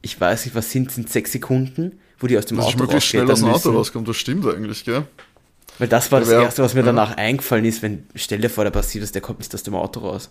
[0.01, 3.10] ich weiß nicht, was sind, sind sechs Sekunden, wo die aus dem das Auto möglichst
[3.10, 5.06] schnell aus dem Auto rauskommt, das stimmt eigentlich, gell?
[5.80, 7.18] Weil das war das ja, Erste, was mir danach ja.
[7.18, 10.02] eingefallen ist, wenn, stell dir vor, da passiert ist, der kommt nicht aus dem Auto
[10.02, 10.30] raus.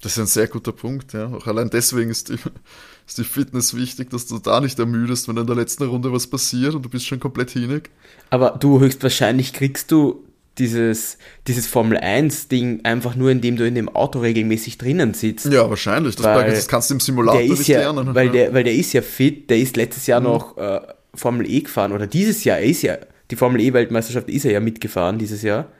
[0.00, 1.26] Das ist ein sehr guter Punkt, ja.
[1.26, 2.34] Auch allein deswegen ist die,
[3.06, 6.26] ist die Fitness wichtig, dass du da nicht ermüdest, wenn in der letzten Runde was
[6.26, 7.90] passiert und du bist schon komplett hinig.
[8.30, 10.24] Aber du höchstwahrscheinlich kriegst du
[10.58, 15.46] dieses, dieses Formel 1-Ding einfach nur, indem du in dem Auto regelmäßig drinnen sitzt.
[15.46, 16.16] Ja, wahrscheinlich.
[16.16, 18.14] Das, weil das kannst du im Simulator nicht ja, lernen.
[18.14, 18.32] Weil, ja.
[18.32, 20.26] Der, weil der ist ja fit, der ist letztes Jahr mhm.
[20.26, 20.80] noch äh,
[21.14, 22.98] Formel E gefahren oder dieses Jahr, er ist ja
[23.32, 25.72] die Formel E-Weltmeisterschaft ist er ja mitgefahren dieses Jahr.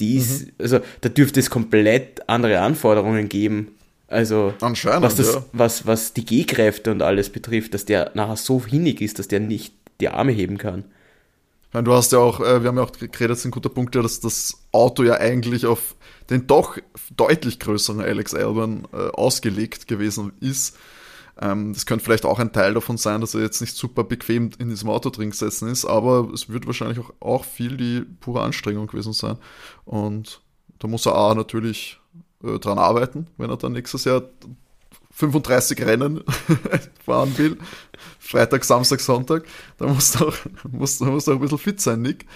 [0.00, 0.52] Die ist, mhm.
[0.58, 3.72] also da dürfte es komplett andere Anforderungen geben.
[4.08, 5.44] Also was, das, ja.
[5.52, 9.40] was, was die Gehkräfte und alles betrifft, dass der nachher so hinnig ist, dass der
[9.40, 10.84] nicht die Arme heben kann.
[11.72, 13.94] du hast ja auch, äh, wir haben ja auch geredet, das ist ein guter Punkt,
[13.94, 15.94] dass das Auto ja eigentlich auf
[16.30, 16.78] den doch
[17.14, 20.78] deutlich größeren Alex Albon äh, ausgelegt gewesen ist.
[21.40, 24.50] Ähm, das könnte vielleicht auch ein Teil davon sein, dass er jetzt nicht super bequem
[24.58, 28.42] in diesem Auto drin gesessen ist, aber es wird wahrscheinlich auch, auch viel die pure
[28.42, 29.38] Anstrengung gewesen sein.
[29.84, 30.42] Und
[30.78, 31.98] da muss er A natürlich
[32.42, 34.22] äh, dran arbeiten, wenn er dann nächstes Jahr
[35.14, 36.24] 35 Rennen
[37.04, 37.56] fahren will.
[38.18, 39.44] Freitag, Samstag, Sonntag.
[39.78, 40.34] Da musst du auch,
[40.70, 42.26] musst, musst auch ein bisschen fit sein, Nick.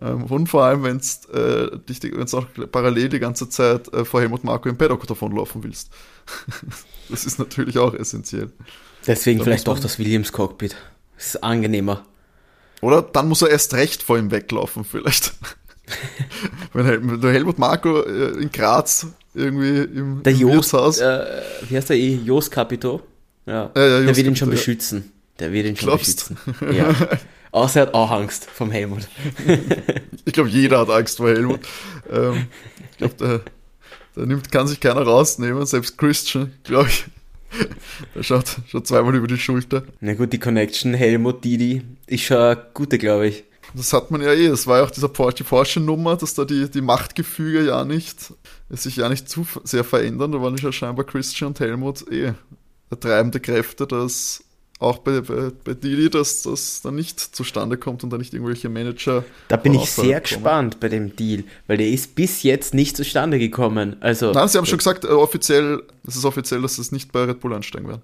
[0.00, 4.44] Ähm, und vor allem, wenn du äh, auch parallel die ganze Zeit äh, vor Helmut
[4.44, 5.90] Marco im Paddock davonlaufen willst.
[7.08, 8.50] das ist natürlich auch essentiell.
[9.06, 10.76] Deswegen da vielleicht doch das Williams Cockpit.
[11.16, 12.04] Das ist angenehmer.
[12.80, 15.32] Oder dann muss er erst recht vor ihm weglaufen, vielleicht.
[16.72, 21.90] wenn, der Helmut Marco äh, in Graz irgendwie im, der im Jost, äh, wie heißt
[21.90, 22.16] der eh?
[22.16, 23.02] Jost Capito?
[23.46, 23.70] Ja.
[23.74, 25.12] ja, ja der wird ihn schon beschützen.
[25.38, 26.28] Der wird ihn schon Glaubst?
[26.28, 26.74] beschützen.
[26.76, 26.94] Ja.
[27.52, 29.08] Außer er hat auch Angst vom Helmut.
[30.24, 31.60] ich glaube, jeder hat Angst vor Helmut.
[32.10, 32.48] Ähm,
[32.90, 33.40] ich glaube, der,
[34.16, 37.04] der nimmt, kann sich keiner rausnehmen, selbst Christian, glaube ich.
[38.14, 39.84] Der schaut schon zweimal über die Schulter.
[40.00, 43.44] Na gut, die Connection Helmut Didi ist schon eine gute, glaube ich.
[43.74, 44.48] Das hat man ja eh.
[44.48, 48.32] Das war ja auch dieser Porsche, die Porsche-Nummer, dass da die, die Machtgefüge ja nicht,
[48.70, 50.32] sich ja nicht zu sehr verändern.
[50.32, 52.32] Da waren ja scheinbar Christian und Helmut eh
[53.00, 54.44] treibende Kräfte, dass
[54.78, 58.68] auch bei, bei, bei Didi, dass das dann nicht zustande kommt und da nicht irgendwelche
[58.68, 59.24] Manager.
[59.48, 63.38] Da bin ich sehr gespannt bei dem Deal, weil der ist bis jetzt nicht zustande
[63.38, 63.96] gekommen.
[64.00, 67.24] Also, Nein, sie haben schon gesagt, äh, offiziell, es ist offiziell, dass es nicht bei
[67.24, 68.02] Red Bull ansteigen werden.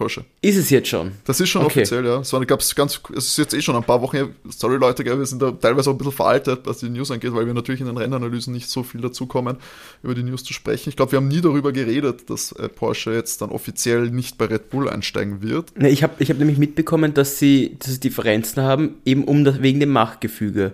[0.00, 0.24] Porsche.
[0.40, 1.12] Ist es jetzt schon?
[1.26, 1.80] Das ist schon okay.
[1.80, 2.20] offiziell, ja.
[2.20, 5.26] Es, war, gab's ganz, es ist jetzt eh schon ein paar Wochen, sorry Leute, wir
[5.26, 7.86] sind da teilweise auch ein bisschen veraltet, was die News angeht, weil wir natürlich in
[7.86, 9.58] den Rennanalysen nicht so viel dazu kommen,
[10.02, 10.88] über die News zu sprechen.
[10.88, 14.46] Ich glaube, wir haben nie darüber geredet, dass äh, Porsche jetzt dann offiziell nicht bei
[14.46, 15.78] Red Bull einsteigen wird.
[15.78, 19.44] Ne, ich habe ich hab nämlich mitbekommen, dass sie, dass sie Differenzen haben, eben um
[19.44, 20.72] das, wegen dem Machtgefüge.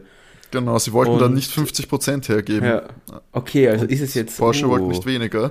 [0.53, 2.65] Genau, sie wollten Und, dann nicht 50% hergeben.
[2.65, 2.85] Ja.
[3.33, 4.39] Okay, also Und ist es jetzt.
[4.39, 4.69] Porsche oh.
[4.69, 5.51] wollte nicht weniger.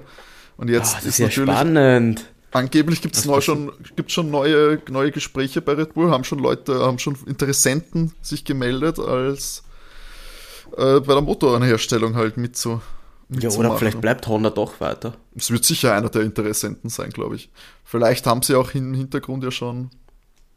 [0.55, 2.23] Und jetzt oh, das ist, ist ja spannend
[2.55, 6.79] Angeblich gibt es schon, gibt's schon neue, neue Gespräche bei Red Bull, haben schon Leute,
[6.79, 9.63] haben schon Interessenten sich gemeldet, als
[10.77, 12.79] äh, bei der Motorenherstellung halt mit so.
[13.27, 15.17] Ja, oder vielleicht bleibt Honda doch weiter.
[15.35, 17.49] Es wird sicher einer der Interessenten sein, glaube ich.
[17.83, 19.89] Vielleicht haben sie auch im Hintergrund ja schon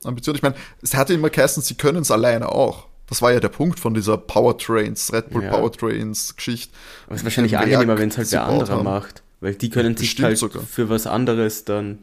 [0.04, 0.36] Ambitionen.
[0.36, 2.86] Ich meine, es hatte immer geheißen, sie können es alleine auch.
[3.08, 5.50] Das war ja der Punkt von dieser Powertrains, Red Bull ja.
[5.50, 6.72] Powertrains Geschichte.
[7.06, 9.24] Aber es ist wahrscheinlich angenehmer, wenn es halt der andere macht.
[9.40, 10.62] Weil die können sich Bestimmt halt sogar.
[10.62, 11.98] für was anderes dann,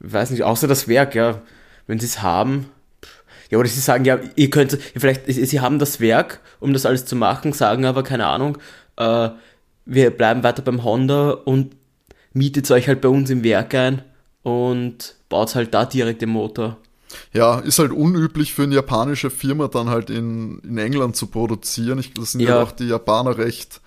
[0.00, 1.42] weiß nicht, außer das Werk, ja,
[1.86, 2.66] wenn sie es haben,
[3.50, 7.04] ja, oder sie sagen, ja, ihr könnt, vielleicht, sie haben das Werk, um das alles
[7.04, 8.58] zu machen, sagen aber, keine Ahnung,
[8.96, 9.30] äh,
[9.84, 11.74] wir bleiben weiter beim Honda und
[12.32, 14.02] mietet euch halt bei uns im Werk ein
[14.42, 16.78] und baut halt da direkt den Motor.
[17.32, 21.98] Ja, ist halt unüblich für eine japanische Firma dann halt in, in England zu produzieren.
[21.98, 23.80] Ich, das sind ja, ja auch die Japaner recht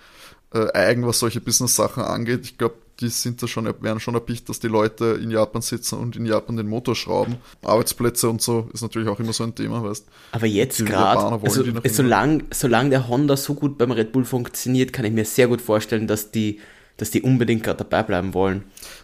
[0.54, 2.42] äh, eigen, was solche Business-Sachen angeht.
[2.44, 5.98] Ich glaube, die sind da schon, werden schon erpicht, dass die Leute in Japan sitzen
[5.98, 7.38] und in Japan den Motor schrauben.
[7.63, 11.63] Arbeitsplätze und so ist natürlich auch immer so ein Thema, weißt Aber jetzt gerade, also,
[11.89, 15.62] solange, solange der Honda so gut beim Red Bull funktioniert, kann ich mir sehr gut
[15.62, 16.60] vorstellen, dass die,
[16.98, 18.63] dass die unbedingt gerade dabei bleiben wollen.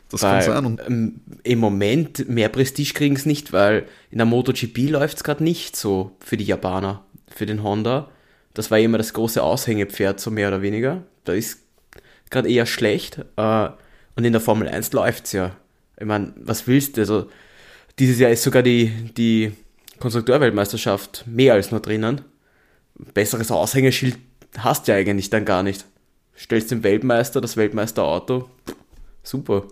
[0.09, 0.65] Das weil, kann sein.
[0.65, 5.23] Und ähm, Im Moment mehr Prestige kriegen es nicht, weil in der MotoGP läuft es
[5.23, 8.09] gerade nicht so für die Japaner, für den Honda.
[8.53, 11.59] Das war immer das große Aushängepferd, so mehr oder weniger da ist
[12.29, 13.19] gerade eher schlecht.
[13.37, 13.69] Äh,
[14.15, 15.55] und in der Formel 1 läuft es ja.
[15.99, 17.01] Ich meine, was willst du?
[17.01, 17.29] Also,
[17.99, 18.87] dieses Jahr ist sogar die,
[19.17, 19.51] die
[19.99, 22.21] Konstrukteurweltmeisterschaft mehr als nur drinnen.
[23.13, 24.17] Besseres Aushängeschild
[24.57, 25.85] hast du ja eigentlich dann gar nicht.
[26.37, 28.49] Stellst den Weltmeister, das Weltmeisterauto,
[29.23, 29.67] super,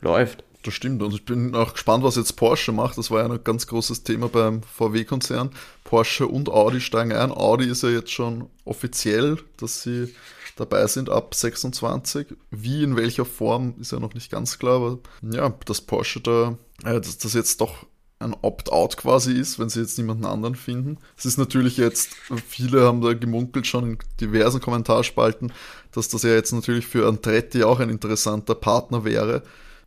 [0.00, 0.44] läuft.
[0.64, 1.02] Das stimmt.
[1.02, 2.98] Und ich bin auch gespannt, was jetzt Porsche macht.
[2.98, 5.50] Das war ja ein ganz großes Thema beim VW-Konzern.
[5.84, 7.30] Porsche und Audi steigen ein.
[7.30, 10.12] Audi ist ja jetzt schon offiziell, dass sie
[10.58, 12.36] dabei sind ab 26.
[12.50, 16.58] Wie, in welcher Form, ist ja noch nicht ganz klar, aber ja, dass Porsche da,
[16.84, 17.86] äh, dass das jetzt doch
[18.20, 20.98] ein Opt-out quasi ist, wenn sie jetzt niemanden anderen finden.
[21.16, 22.14] Es ist natürlich jetzt,
[22.48, 25.52] viele haben da gemunkelt schon in diversen Kommentarspalten,
[25.92, 29.42] dass das ja jetzt natürlich für Andretti auch ein interessanter Partner wäre,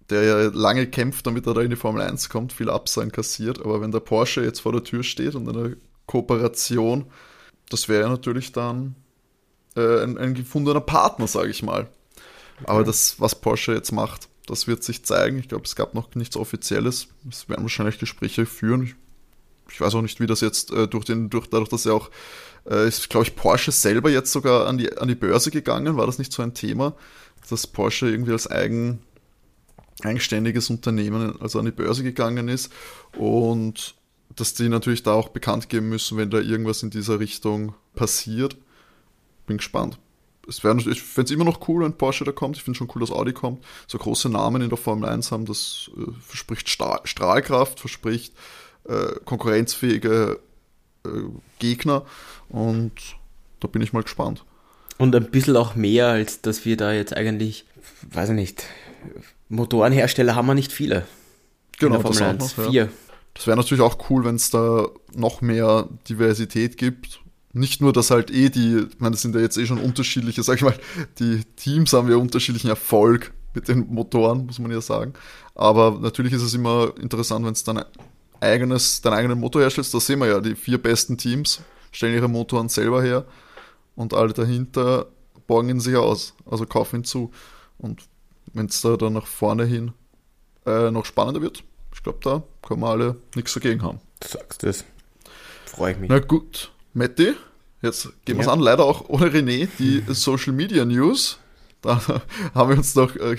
[0.09, 3.59] der ja lange kämpft, damit er da in die Formel 1 kommt, viel Absagen kassiert.
[3.59, 7.07] Aber wenn der Porsche jetzt vor der Tür steht und eine Kooperation,
[7.69, 8.95] das wäre ja natürlich dann
[9.75, 11.87] äh, ein, ein, gefundener Partner, sage ich mal.
[12.59, 12.65] Okay.
[12.65, 15.39] Aber das, was Porsche jetzt macht, das wird sich zeigen.
[15.39, 17.07] Ich glaube, es gab noch nichts Offizielles.
[17.29, 18.83] Es werden wahrscheinlich Gespräche führen.
[18.83, 18.95] Ich,
[19.71, 22.09] ich weiß auch nicht, wie das jetzt äh, durch den, durch, dadurch, dass ja auch,
[22.69, 25.95] äh, ist, glaube ich, Porsche selber jetzt sogar an die, an die Börse gegangen.
[25.97, 26.95] War das nicht so ein Thema,
[27.49, 28.99] dass Porsche irgendwie als eigen,
[30.03, 32.71] eigenständiges Unternehmen, also an die Börse gegangen ist
[33.17, 33.95] und
[34.35, 38.57] dass die natürlich da auch bekannt geben müssen, wenn da irgendwas in dieser Richtung passiert
[39.45, 39.99] bin gespannt.
[40.47, 42.57] Es wäre, ich fände es immer noch cool, wenn Porsche da kommt.
[42.57, 43.63] Ich finde schon cool, dass Audi kommt.
[43.87, 48.33] So große Namen in der Formel 1 haben, das äh, verspricht Stahl, Strahlkraft, verspricht
[48.85, 50.39] äh, konkurrenzfähige
[51.05, 51.09] äh,
[51.59, 52.05] Gegner
[52.49, 52.91] und
[53.59, 54.43] da bin ich mal gespannt.
[54.97, 57.65] Und ein bisschen auch mehr, als dass wir da jetzt eigentlich,
[58.11, 58.65] weiß ich nicht,
[59.49, 61.05] Motorenhersteller haben wir nicht viele.
[61.79, 62.83] Genau, das, auch noch, Vier.
[62.83, 62.89] Ja.
[63.33, 67.20] das wäre natürlich auch cool, wenn es da noch mehr Diversität gibt
[67.53, 70.43] nicht nur, dass halt eh die, ich meine, das sind ja jetzt eh schon unterschiedliche,
[70.43, 70.77] sag ich mal,
[71.19, 75.13] die Teams haben ja unterschiedlichen Erfolg mit den Motoren, muss man ja sagen.
[75.55, 77.83] Aber natürlich ist es immer interessant, wenn es dann
[78.39, 79.93] eigenes, deinen eigenen Motor herstellst.
[79.93, 81.61] Da sehen wir ja, die vier besten Teams
[81.91, 83.25] stellen ihre Motoren selber her
[83.95, 85.07] und alle dahinter
[85.47, 87.31] borgen ihn sich aus, also kaufen ihn zu.
[87.77, 88.03] Und
[88.53, 89.91] wenn es da dann nach vorne hin
[90.65, 93.99] äh, noch spannender wird, ich glaube, da können wir alle nichts dagegen haben.
[94.21, 94.85] Du sagst es.
[95.65, 96.09] Freue ich mich.
[96.09, 97.33] Na gut, Matti,
[97.81, 98.53] jetzt gehen wir es ja.
[98.53, 101.39] an, leider auch ohne René, die Social Media News.
[101.81, 102.01] Da
[102.53, 103.35] haben wir uns noch äh,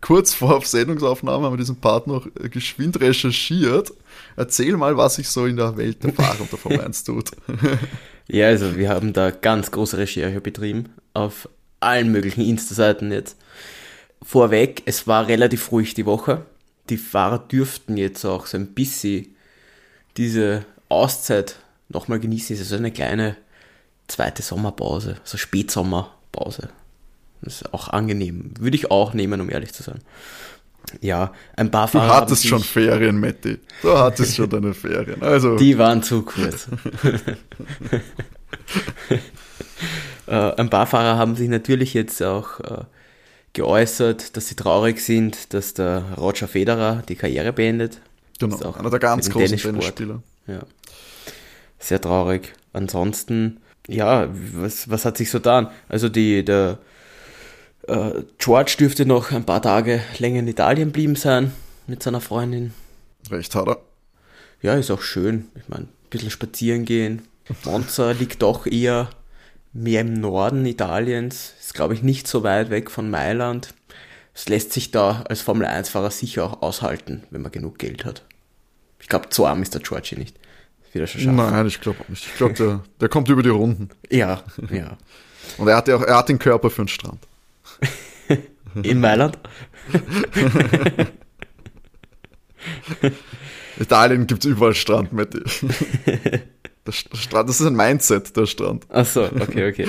[0.00, 3.92] kurz vor Sendungsaufnahme haben wir diesen Part noch äh, geschwind recherchiert.
[4.36, 7.30] Erzähl mal, was sich so in der Welt der Fahrer und der Formel 1 tut.
[8.28, 11.48] ja, also wir haben da ganz große Recherche betrieben auf
[11.80, 13.36] allen möglichen Insta-Seiten jetzt.
[14.22, 16.44] Vorweg, es war relativ ruhig die Woche.
[16.90, 19.34] Die Fahrer dürften jetzt auch so ein bisschen
[20.16, 21.56] diese Auszeit
[21.90, 22.54] nochmal genießen.
[22.54, 23.36] Es ist eine kleine
[24.08, 26.70] zweite Sommerpause, so Spätsommerpause.
[27.42, 28.52] Das ist auch angenehm.
[28.58, 30.00] Würde ich auch nehmen, um ehrlich zu sein.
[31.00, 32.06] Ja, ein paar Fahrer.
[32.06, 33.58] Du hattest schon Ferien, Matti.
[33.82, 35.22] Du hattest schon deine Ferien.
[35.22, 35.56] Also.
[35.58, 36.68] Die waren zu kurz.
[40.26, 42.84] äh, ein paar Fahrer haben sich natürlich jetzt auch äh,
[43.52, 48.00] geäußert, dass sie traurig sind, dass der Roger Federer die Karriere beendet.
[48.38, 50.22] Genau, einer der ganz großen Tennisspieler.
[50.46, 50.60] Ja.
[51.80, 52.52] Sehr traurig.
[52.72, 55.68] Ansonsten, ja, was, was hat sich so getan?
[55.88, 56.78] Also die, der
[57.88, 61.52] äh, George dürfte noch ein paar Tage länger in Italien blieben sein
[61.86, 62.72] mit seiner Freundin.
[63.30, 63.78] Recht hat er.
[64.62, 65.48] Ja, ist auch schön.
[65.56, 67.22] Ich meine, ein bisschen spazieren gehen.
[67.64, 69.08] Monza liegt doch eher
[69.72, 71.54] mehr im Norden Italiens.
[71.58, 73.74] Ist, glaube ich, nicht so weit weg von Mailand.
[74.34, 78.22] Es lässt sich da als Formel 1-Fahrer sicher auch aushalten, wenn man genug Geld hat.
[79.00, 80.36] Ich glaube, zu arm ist der Georgie nicht.
[80.92, 82.26] Wieder schon Nein, ich glaube nicht.
[82.26, 83.90] Ich glaube, der, der kommt über die Runden.
[84.10, 84.96] Ja, ja.
[85.58, 87.26] Und er hat, ja auch, er hat den Körper für den Strand.
[88.82, 89.38] In Mailand?
[93.78, 95.40] Italien gibt es überall Strand, Matti.
[96.86, 98.86] Der Strand, das ist ein Mindset, der Strand.
[98.88, 99.86] Ach so, okay, okay.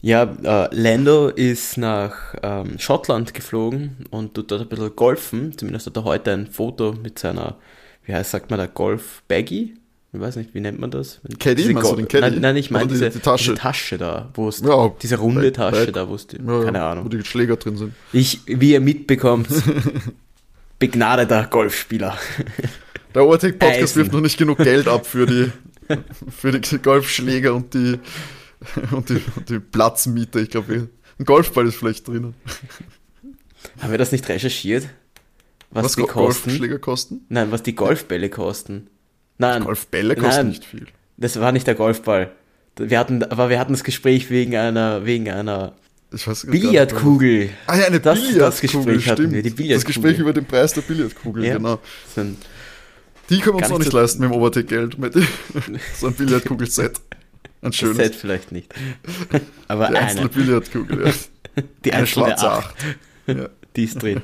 [0.00, 5.56] Ja, äh, Lando ist nach ähm, Schottland geflogen und tut dort ein bisschen golfen.
[5.56, 7.56] Zumindest hat er heute ein Foto mit seiner,
[8.04, 9.74] wie heißt, sagt man da, Golf-Baggy?
[10.10, 11.20] Ich weiß nicht, wie nennt man das?
[11.38, 12.30] Caddy, meinst du den Caddy?
[12.30, 13.50] Nein, nein ich meine diese, die Tasche.
[13.50, 16.38] diese Tasche da, wo es, ja, diese runde bei, Tasche bei, da, wo es, die,
[16.38, 17.04] ja, keine Ahnung.
[17.04, 17.92] Wo die Schläger drin sind.
[18.14, 19.48] Ich, wie ihr mitbekommt,
[20.78, 22.16] begnadeter Golfspieler.
[23.14, 25.50] Der Overtake-Podcast wirft noch nicht genug Geld ab für die,
[26.30, 27.98] für die Golfschläger und die,
[28.90, 30.40] und die, und die Platzmieter.
[30.40, 32.34] Ich glaube, ein Golfball ist vielleicht drinnen.
[33.80, 34.88] Haben wir das nicht recherchiert?
[35.70, 36.48] Was, was die kosten?
[36.48, 37.26] Golfschläger kosten?
[37.28, 38.88] Nein, was die Golfbälle kosten.
[39.38, 39.64] Nein.
[39.64, 40.86] Golfbälle kosten nein, nicht viel.
[41.16, 42.30] Das war nicht der Golfball.
[42.76, 45.74] Wir hatten, aber wir hatten das Gespräch wegen einer, wegen einer
[46.46, 47.50] Billardkugel.
[47.66, 49.74] Ah ja, eine das, Billardkugel, das Gespräch hatten wir, die Billardkugel.
[49.74, 51.56] Das Gespräch über den Preis der Billardkugel, ja.
[51.56, 51.80] genau.
[53.30, 54.96] Die können wir uns noch nicht so leisten mit dem Overtake-Geld.
[55.94, 57.00] so ein Billardkugel-Set.
[57.60, 57.96] Ein schönes.
[57.96, 58.72] Set vielleicht nicht.
[59.66, 60.28] Aber die eine.
[60.28, 61.12] Billardkugel, ja.
[61.84, 62.74] Die eine schwarze 8.
[63.26, 63.48] Ja.
[63.74, 64.20] Die ist drin.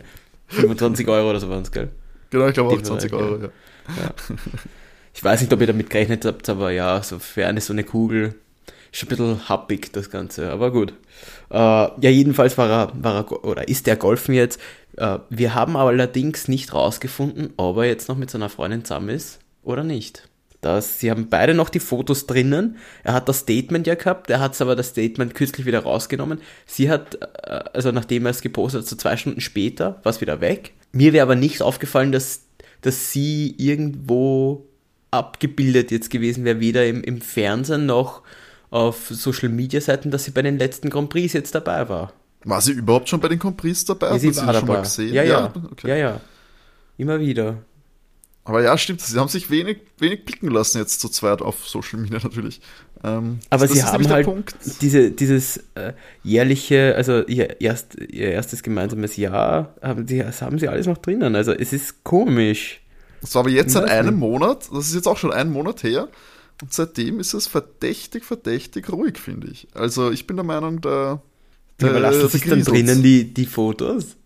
[0.48, 1.88] 25 Euro oder so waren es, gell?
[2.30, 3.48] Genau, ich glaube auch 20 Euro, ja.
[3.88, 4.14] ja.
[5.14, 7.84] Ich weiß nicht, ob ihr damit gerechnet habt, aber ja, so für eine so eine
[7.84, 8.34] Kugel
[8.92, 10.92] ist ein bisschen happig, das Ganze, aber gut.
[11.50, 14.60] Äh, ja, jedenfalls war er, war er, oder ist der Golfen jetzt.
[14.96, 19.38] Äh, wir haben allerdings nicht rausgefunden, ob er jetzt noch mit seiner Freundin zusammen ist
[19.62, 20.28] oder nicht.
[20.60, 22.78] Das, sie haben beide noch die Fotos drinnen.
[23.02, 26.40] Er hat das Statement ja gehabt, er hat aber das Statement kürzlich wieder rausgenommen.
[26.66, 30.20] Sie hat, äh, also nachdem er es gepostet hat, so zwei Stunden später, war es
[30.20, 30.72] wieder weg.
[30.92, 32.42] Mir wäre aber nicht aufgefallen, dass,
[32.80, 34.66] dass sie irgendwo
[35.14, 38.22] abgebildet jetzt gewesen wäre, weder im, im Fernsehen noch
[38.70, 42.12] auf Social Media Seiten, dass sie bei den letzten Grand Prix jetzt dabei war.
[42.44, 44.10] War sie überhaupt schon bei den Grand Prix dabei?
[44.10, 44.58] Ja, sie war dabei.
[44.58, 45.14] Schon mal gesehen?
[45.14, 45.88] Ja, ja, ja, okay.
[45.88, 46.20] ja, ja.
[46.98, 47.58] Immer wieder.
[48.44, 51.98] Aber ja, stimmt, sie haben sich wenig, wenig blicken lassen jetzt zu zweit auf Social
[51.98, 52.60] Media natürlich.
[53.02, 54.28] Ähm, Aber sie haben halt
[54.82, 60.58] diese, dieses äh, jährliche, also ihr, erst, ihr erstes gemeinsames Jahr, haben, die, das haben
[60.58, 61.36] sie alles noch drinnen.
[61.36, 62.80] Also es ist komisch.
[63.24, 66.08] Das war aber jetzt seit einem Monat, das ist jetzt auch schon einen Monat her.
[66.60, 69.66] Und seitdem ist es verdächtig, verdächtig ruhig, finde ich.
[69.72, 71.22] Also ich bin der Meinung, da.
[71.80, 74.16] der ja, lassen sich dann drinnen die, die Fotos?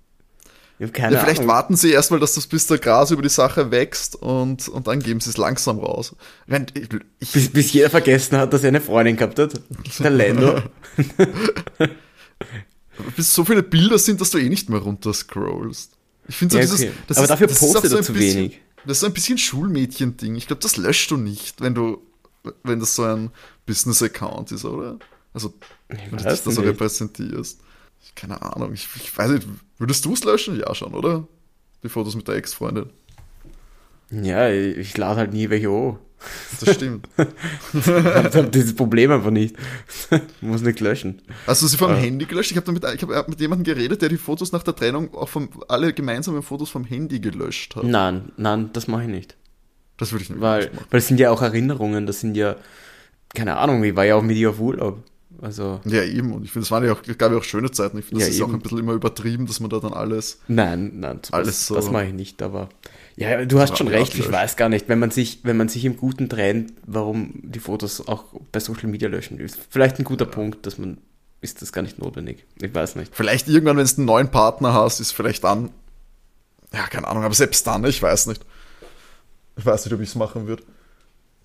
[0.80, 1.52] Ich habe keine ja, vielleicht Ahnung.
[1.52, 4.98] warten sie erstmal, dass das bis der Gras über die Sache wächst und, und dann
[4.98, 6.16] geben sie es langsam raus.
[6.48, 6.88] Ich,
[7.20, 9.60] ich, bis, bis jeder vergessen hat, dass er eine Freundin gehabt hat.
[10.00, 10.60] Der Lando.
[13.16, 15.92] bis so viele Bilder sind, dass du eh nicht mehr runter scrollst.
[16.28, 16.80] Ich finde so ja, dieses.
[16.80, 16.92] Okay.
[17.10, 18.60] Aber ist, dafür postet er zu bisschen, wenig.
[18.88, 20.34] Das ist so ein bisschen Schulmädchen-Ding.
[20.36, 22.00] Ich glaube, das löscht du nicht, wenn du,
[22.62, 23.30] wenn das so ein
[23.66, 24.98] Business-Account ist, oder?
[25.34, 25.52] Also,
[25.88, 27.60] wenn du dich da so repräsentierst.
[28.14, 29.46] Keine Ahnung, ich, ich weiß nicht,
[29.76, 30.58] würdest du es löschen?
[30.58, 31.28] Ja, schon, oder?
[31.82, 32.88] Die Fotos mit der Ex-Freundin.
[34.10, 35.98] Ja, ich lade halt nie welche hoch.
[36.60, 37.08] Das stimmt.
[37.72, 39.56] ich habe dieses Problem einfach nicht.
[40.40, 41.22] muss nicht löschen.
[41.46, 41.96] Hast du sie vom äh.
[41.96, 42.50] Handy gelöscht?
[42.50, 45.48] Ich habe mit, hab mit jemandem geredet, der die Fotos nach der Trennung auch vom,
[45.68, 47.84] alle gemeinsamen Fotos vom Handy gelöscht hat.
[47.84, 49.36] Nein, nein, das mache ich nicht.
[49.96, 50.86] Das würde ich nicht weil, machen.
[50.90, 52.56] Weil es sind ja auch Erinnerungen, das sind ja,
[53.34, 55.04] keine Ahnung, ich war ja auch mit ihr auf Urlaub.
[55.40, 56.32] Also ja, eben.
[56.32, 57.98] Und ich finde, es waren ja auch, gab ja auch schöne Zeiten.
[57.98, 58.50] Ich finde, das ja, ist eben.
[58.50, 60.40] auch ein bisschen immer übertrieben, dass man da dann alles.
[60.48, 61.74] Nein, nein, alles das, so.
[61.76, 62.68] Das mache ich nicht, aber.
[63.18, 65.84] Ja, du hast schon recht, ich weiß gar nicht, wenn man sich, wenn man sich
[65.84, 69.58] im Guten trennt, warum die Fotos auch bei Social Media löschen ist.
[69.70, 70.30] Vielleicht ein guter ja.
[70.30, 70.98] Punkt, dass man,
[71.40, 72.44] ist das gar nicht notwendig.
[72.62, 73.14] Ich weiß nicht.
[73.14, 75.70] Vielleicht irgendwann, wenn du einen neuen Partner hast, ist vielleicht dann,
[76.72, 78.46] ja, keine Ahnung, aber selbst dann, ich weiß nicht.
[79.56, 80.62] Ich weiß nicht, ob ich es machen würde.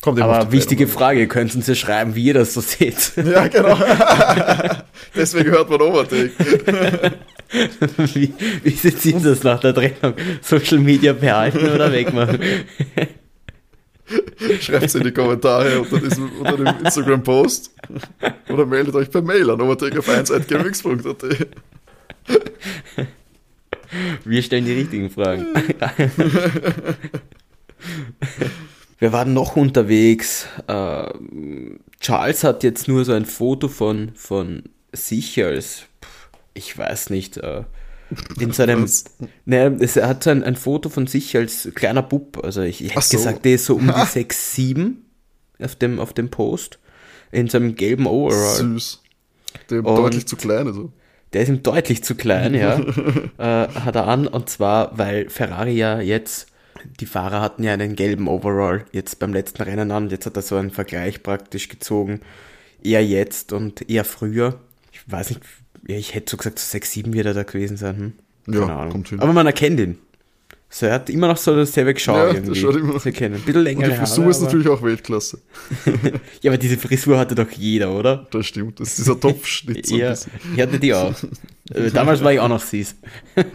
[0.03, 3.13] Kommt Aber wichtige Frage, könnten Sie schreiben, wie ihr das so seht?
[3.15, 3.77] Ja, genau.
[5.15, 6.33] Deswegen hört man Overtake.
[8.13, 10.13] wie, wie sieht Sie das nach der Trennung?
[10.41, 12.39] Social Media behalten oder wegmachen?
[14.59, 17.71] Schreibt es in die Kommentare unter, diesem, unter dem Instagram-Post
[18.49, 21.47] oder meldet euch per Mail an overtakervereins.gmx.at.
[24.25, 25.47] Wir stellen die richtigen Fragen.
[28.99, 30.47] Wir waren noch unterwegs.
[30.67, 31.09] Äh,
[31.99, 35.83] Charles hat jetzt nur so ein Foto von, von sich als,
[36.53, 37.63] ich weiß nicht, äh,
[38.39, 38.87] in seinem,
[39.45, 42.95] ne, er hat so ein, ein, Foto von sich als kleiner Bub, also ich, ich
[42.95, 43.17] hätte so.
[43.17, 45.05] gesagt, der ist so um die 6, 7
[45.59, 46.79] auf dem, auf dem Post,
[47.31, 48.55] in seinem gelben Overall.
[48.55, 49.01] Süß.
[49.69, 50.91] Der ist deutlich zu klein, also.
[51.33, 52.79] Der ist ihm deutlich zu klein, ja.
[53.37, 56.47] äh, hat er an, und zwar, weil Ferrari ja jetzt,
[56.99, 60.43] die Fahrer hatten ja einen gelben Overall jetzt beim letzten Rennen an, jetzt hat er
[60.43, 62.21] so einen Vergleich praktisch gezogen,
[62.83, 64.59] eher jetzt und eher früher.
[64.91, 65.41] Ich weiß nicht,
[65.87, 67.97] ja, ich hätte so gesagt, so 6, 7 wird er da gewesen sein.
[67.97, 68.13] Hm?
[68.45, 68.91] Keine ja, Ahnung.
[68.91, 69.19] kommt hin.
[69.19, 69.97] Aber man erkennt ihn.
[70.69, 72.49] So, er hat immer noch so dasselbe Geschau ja, irgendwie.
[72.49, 73.05] Das schaut immer noch.
[73.05, 73.83] Ein bisschen länger.
[73.85, 75.39] Und die Frisur Haare, ist natürlich auch Weltklasse.
[76.41, 78.25] ja, aber diese Frisur hatte doch jeder, oder?
[78.31, 79.85] Das stimmt, das ist dieser Topfschnitt.
[79.85, 81.13] So ja, ich hatte die auch.
[81.73, 82.93] Äh, damals war ich auch noch süß.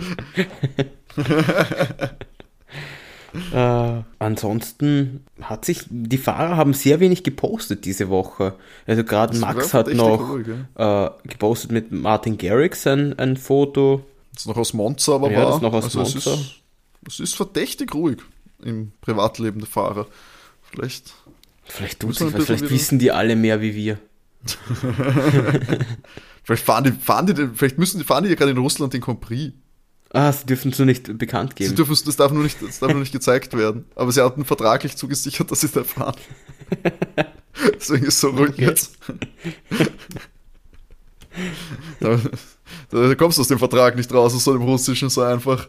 [3.53, 8.55] Äh, ansonsten hat sich, die Fahrer haben sehr wenig gepostet diese Woche.
[8.87, 10.39] Also gerade Max hat noch
[10.77, 11.07] ja.
[11.07, 14.05] äh, gepostet mit Martin Garrix ein, ein Foto.
[14.33, 15.53] Das ist noch aus Monza, aber ja, war.
[15.53, 16.17] Das noch aus also Monza.
[16.19, 16.63] Es ist,
[17.07, 18.19] es ist verdächtig ruhig
[18.63, 20.07] im Privatleben der Fahrer.
[20.63, 21.13] Vielleicht.
[21.65, 23.99] Vielleicht tut sich was, vielleicht wissen die alle mehr wie wir.
[26.43, 29.03] vielleicht fahren die, fahren die, vielleicht müssen die, fahren die ja gerade in Russland den
[29.03, 29.53] Grand Prix.
[30.11, 31.71] Ah, sie dürfen es nur nicht bekannt geben.
[31.71, 33.85] Sie dürfen das darf nur nicht, das darf nur nicht gezeigt werden.
[33.95, 36.17] Aber sie hatten vertraglich zugesichert, dass sie da fahren.
[37.75, 38.65] Deswegen ist es so ruhig okay.
[38.65, 38.99] jetzt.
[42.01, 42.19] da,
[42.91, 45.69] da, kommst du aus dem Vertrag nicht raus, aus so dem Russischen so einfach.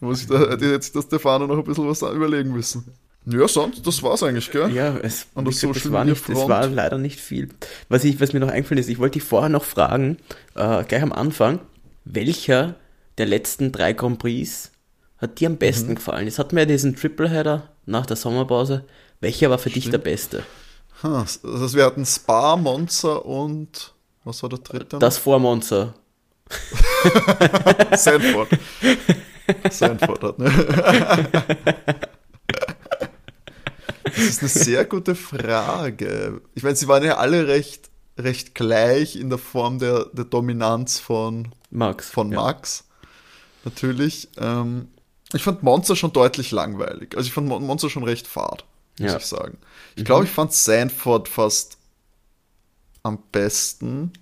[0.00, 2.84] Muss ich da, hätte jetzt der Stefano noch ein bisschen was überlegen müssen.
[3.26, 4.70] Ja, sonst, das war's eigentlich, gell?
[4.70, 7.48] Ja, es, An der gesagt, das, war nicht, das war leider nicht viel.
[7.88, 10.18] Was, ich, was mir noch eingefallen ist, ich wollte dich vorher noch fragen,
[10.54, 11.60] äh, gleich am Anfang,
[12.04, 12.76] welcher
[13.18, 14.70] der letzten drei Grand Prix
[15.18, 15.94] hat dir am besten mhm.
[15.96, 16.26] gefallen?
[16.26, 18.84] Es hat mir diesen Tripleheader nach der Sommerpause.
[19.20, 19.84] Welcher war für Stimmt.
[19.84, 20.42] dich der beste?
[21.02, 24.98] Also wir hatten Spa, Monza und was war der dritte?
[24.98, 25.94] Das vor Monza.
[27.96, 28.48] Sanford.
[29.70, 30.50] Sanford hat, ne?
[34.04, 36.40] Das ist eine sehr gute Frage.
[36.54, 40.98] Ich meine, sie waren ja alle recht, recht gleich in der Form der, der Dominanz
[40.98, 42.10] von Max.
[42.10, 42.40] Von ja.
[42.40, 42.84] Max.
[43.64, 44.28] Natürlich.
[44.36, 44.88] Ähm,
[45.32, 47.16] ich fand Monster schon deutlich langweilig.
[47.16, 48.64] Also ich fand Monster schon recht fad,
[48.98, 49.16] muss ja.
[49.16, 49.58] ich sagen.
[49.96, 50.06] Ich mhm.
[50.06, 51.78] glaube, ich fand Sanford fast
[53.02, 54.12] am besten.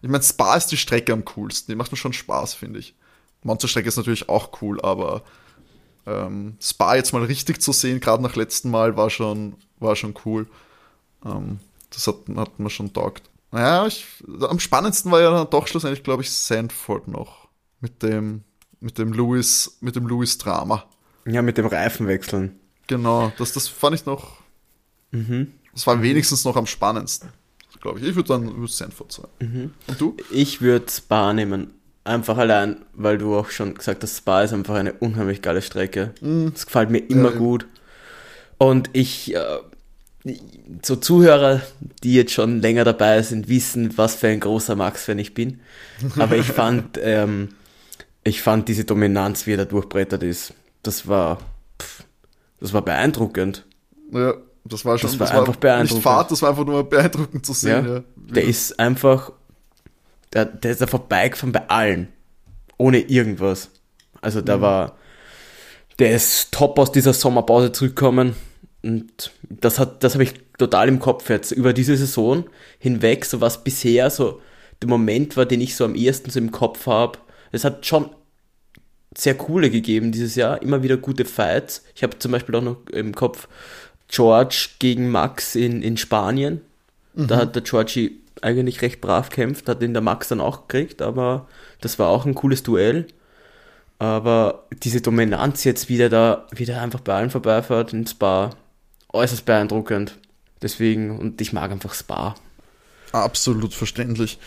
[0.00, 1.72] Ich meine, Spa ist die Strecke am coolsten.
[1.72, 2.94] Die macht mir schon Spaß, finde ich.
[3.42, 5.22] Monsterstrecke ist natürlich auch cool, aber
[6.06, 10.14] ähm, Spa jetzt mal richtig zu sehen, gerade nach letzten Mal, war schon, war schon
[10.24, 10.46] cool.
[11.24, 11.58] Ähm,
[11.94, 13.22] das hat, hat mir schon taugt.
[13.50, 14.06] Naja, ich,
[14.40, 17.48] am spannendsten war ja dann doch schlussendlich, glaube ich, Sandford noch.
[17.80, 18.44] Mit dem,
[18.80, 20.84] mit dem Louis, mit dem Louis-Drama.
[21.26, 22.58] Ja, mit dem Reifenwechseln.
[22.86, 24.38] Genau, das, das fand ich noch.
[25.10, 25.52] Mhm.
[25.72, 27.30] Das war wenigstens noch am spannendsten,
[27.80, 28.06] glaube ich.
[28.06, 29.26] Ich würde dann würd Sanford sein.
[29.40, 29.74] Mhm.
[29.86, 30.16] Und du?
[30.30, 31.74] Ich würde Spa nehmen.
[32.04, 36.14] Einfach allein, weil du auch schon gesagt hast, Spa ist einfach eine unheimlich geile Strecke.
[36.20, 36.52] Mhm.
[36.52, 37.66] Das gefällt mir immer ja, gut.
[38.58, 39.58] Und ich äh,
[40.82, 41.62] so Zuhörer,
[42.02, 45.60] die jetzt schon länger dabei sind, wissen, was für ein großer Max-Fan ich bin.
[46.18, 47.50] Aber ich fand, ähm,
[48.22, 51.38] ich fand diese Dominanz, wie er da durchbrettert ist, das war,
[51.80, 52.04] pff,
[52.60, 53.64] das war beeindruckend.
[54.12, 55.94] Ja, das war schon, das war das einfach war beeindruckend.
[55.94, 57.84] Nicht Fahrt, das war einfach nur beeindruckend zu sehen.
[57.84, 58.02] Ja, ja.
[58.16, 59.32] Der ist einfach,
[60.32, 62.08] der, der ist da vorbeigefahren bei allen.
[62.78, 63.70] Ohne irgendwas.
[64.20, 64.62] Also der mhm.
[64.62, 64.96] war,
[65.98, 68.36] der ist top aus dieser Sommerpause zurückgekommen
[68.82, 72.44] und das hat, das habe ich total im Kopf jetzt über diese Saison
[72.78, 74.40] hinweg, so was bisher so
[74.80, 77.18] der Moment war, den ich so am ehesten so im Kopf habe.
[77.52, 78.10] Es hat schon
[79.16, 81.84] sehr coole gegeben dieses Jahr, immer wieder gute Fights.
[81.94, 83.48] Ich habe zum Beispiel auch noch im Kopf
[84.08, 86.60] George gegen Max in, in Spanien.
[87.14, 87.26] Mhm.
[87.28, 91.02] Da hat der Georgie eigentlich recht brav kämpft, hat ihn der Max dann auch gekriegt,
[91.02, 91.46] aber
[91.80, 93.06] das war auch ein cooles Duell.
[93.98, 98.56] Aber diese Dominanz jetzt wieder da, wieder einfach bei allen vorbeifährt ins Bar,
[99.12, 100.18] äußerst beeindruckend.
[100.60, 102.34] Deswegen, und ich mag einfach Spa.
[103.12, 104.38] Absolut verständlich.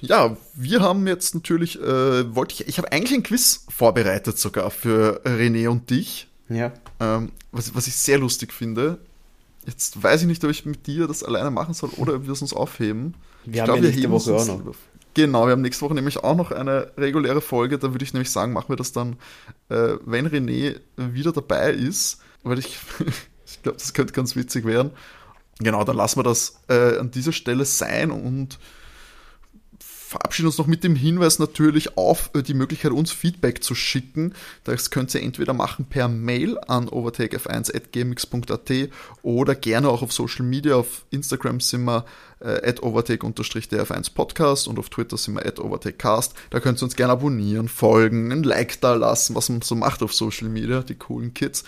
[0.00, 4.70] Ja, wir haben jetzt natürlich, äh, wollte ich, ich habe eigentlich ein Quiz vorbereitet sogar
[4.70, 6.28] für René und dich.
[6.48, 6.72] Ja.
[7.00, 8.98] Ähm, was, was ich sehr lustig finde,
[9.66, 12.32] jetzt weiß ich nicht, ob ich mit dir das alleine machen soll oder ob wir
[12.32, 13.14] es uns aufheben.
[13.44, 14.74] Wir ich haben glaub, ja wir heben Woche auch noch.
[15.14, 17.78] Genau, wir haben nächste Woche nämlich auch noch eine reguläre Folge.
[17.78, 19.16] Da würde ich nämlich sagen, machen wir das dann,
[19.68, 22.78] äh, wenn René wieder dabei ist, weil ich,
[23.56, 24.90] ich glaube, das könnte ganz witzig werden.
[25.60, 28.58] Genau, dann lassen wir das äh, an dieser Stelle sein und
[30.14, 34.32] verabschieden uns noch mit dem Hinweis natürlich auf äh, die Möglichkeit, uns Feedback zu schicken.
[34.62, 38.90] Das könnt ihr entweder machen per Mail an overtakef1.gmx.at
[39.22, 40.76] oder gerne auch auf Social Media.
[40.76, 42.04] Auf Instagram sind wir
[42.38, 46.34] äh, at overtake-df1 Podcast und auf Twitter sind wir at overtakecast.
[46.50, 50.00] Da könnt ihr uns gerne abonnieren, folgen, ein Like da lassen, was man so macht
[50.02, 51.64] auf Social Media, die coolen Kids.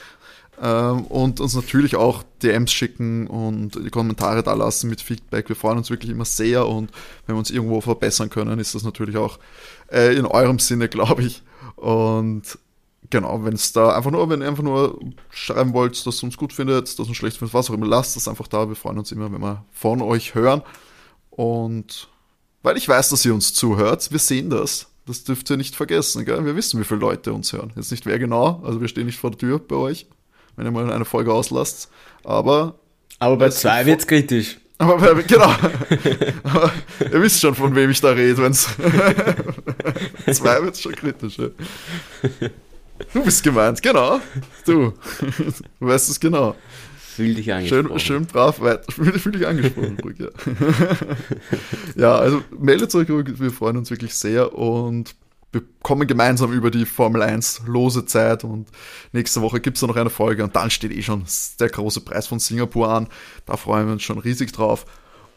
[0.61, 5.49] Ähm, und uns natürlich auch DMs schicken und die Kommentare da lassen mit Feedback.
[5.49, 6.91] Wir freuen uns wirklich immer sehr und
[7.27, 9.39] wenn wir uns irgendwo verbessern können, ist das natürlich auch
[9.93, 11.43] äh, in eurem Sinne, glaube ich.
[11.77, 12.59] Und
[13.11, 14.99] genau, wenn es da einfach nur, wenn ihr einfach nur
[15.29, 17.87] schreiben wollt, dass ihr uns gut findet, dass ihr uns schlecht findet, was auch immer,
[17.87, 18.69] lasst das einfach da.
[18.69, 20.63] Wir freuen uns immer, wenn wir von euch hören.
[21.29, 22.09] Und
[22.63, 24.87] weil ich weiß, dass ihr uns zuhört, wir sehen das.
[25.07, 26.45] Das dürft ihr nicht vergessen, gell?
[26.47, 27.73] Wir wissen, wie viele Leute uns hören.
[27.77, 30.07] Jetzt nicht wer genau, also wir stehen nicht vor der Tür bei euch
[30.57, 31.91] wenn ihr mal eine Folge auslasst.
[32.25, 32.79] Aber.
[33.19, 34.59] Aber bei zwei wird es kritisch.
[34.79, 35.45] Aber bei, genau.
[36.43, 38.69] aber ihr wisst schon, von wem ich da rede, wenn es.
[40.37, 41.39] zwei wird es schon kritisch.
[41.39, 41.49] Ja.
[43.15, 44.21] Du bist gemeint, genau.
[44.67, 44.93] Du.
[45.81, 46.55] Du weißt es genau.
[47.17, 47.89] Fühl dich angesprochen.
[47.89, 48.93] Schön, schön brav weiter.
[48.93, 50.29] Fühl, fühl dich angesprochen, ruhig, ja.
[51.97, 55.15] ja, also meldet euch, wir freuen uns wirklich sehr und
[55.53, 58.69] wir kommen gemeinsam über die Formel 1 lose Zeit und
[59.13, 61.25] nächste Woche gibt es noch eine Folge und dann steht eh schon
[61.61, 63.09] der große Preis von Singapur an.
[63.47, 64.85] Da freuen wir uns schon riesig drauf.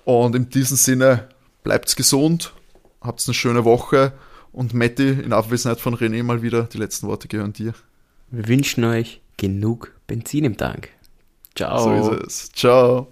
[0.04, 1.30] Und in diesem Sinne,
[1.64, 2.54] bleibt's gesund,
[3.02, 4.14] habt eine schöne Woche
[4.52, 7.74] und Matti, in Abwesenheit von René mal wieder, die letzten Worte gehören dir.
[8.32, 10.90] Wir wünschen euch genug Benzin im Tank.
[11.56, 11.80] Ciao.
[11.80, 12.52] So ist es.
[12.52, 13.08] Ciao.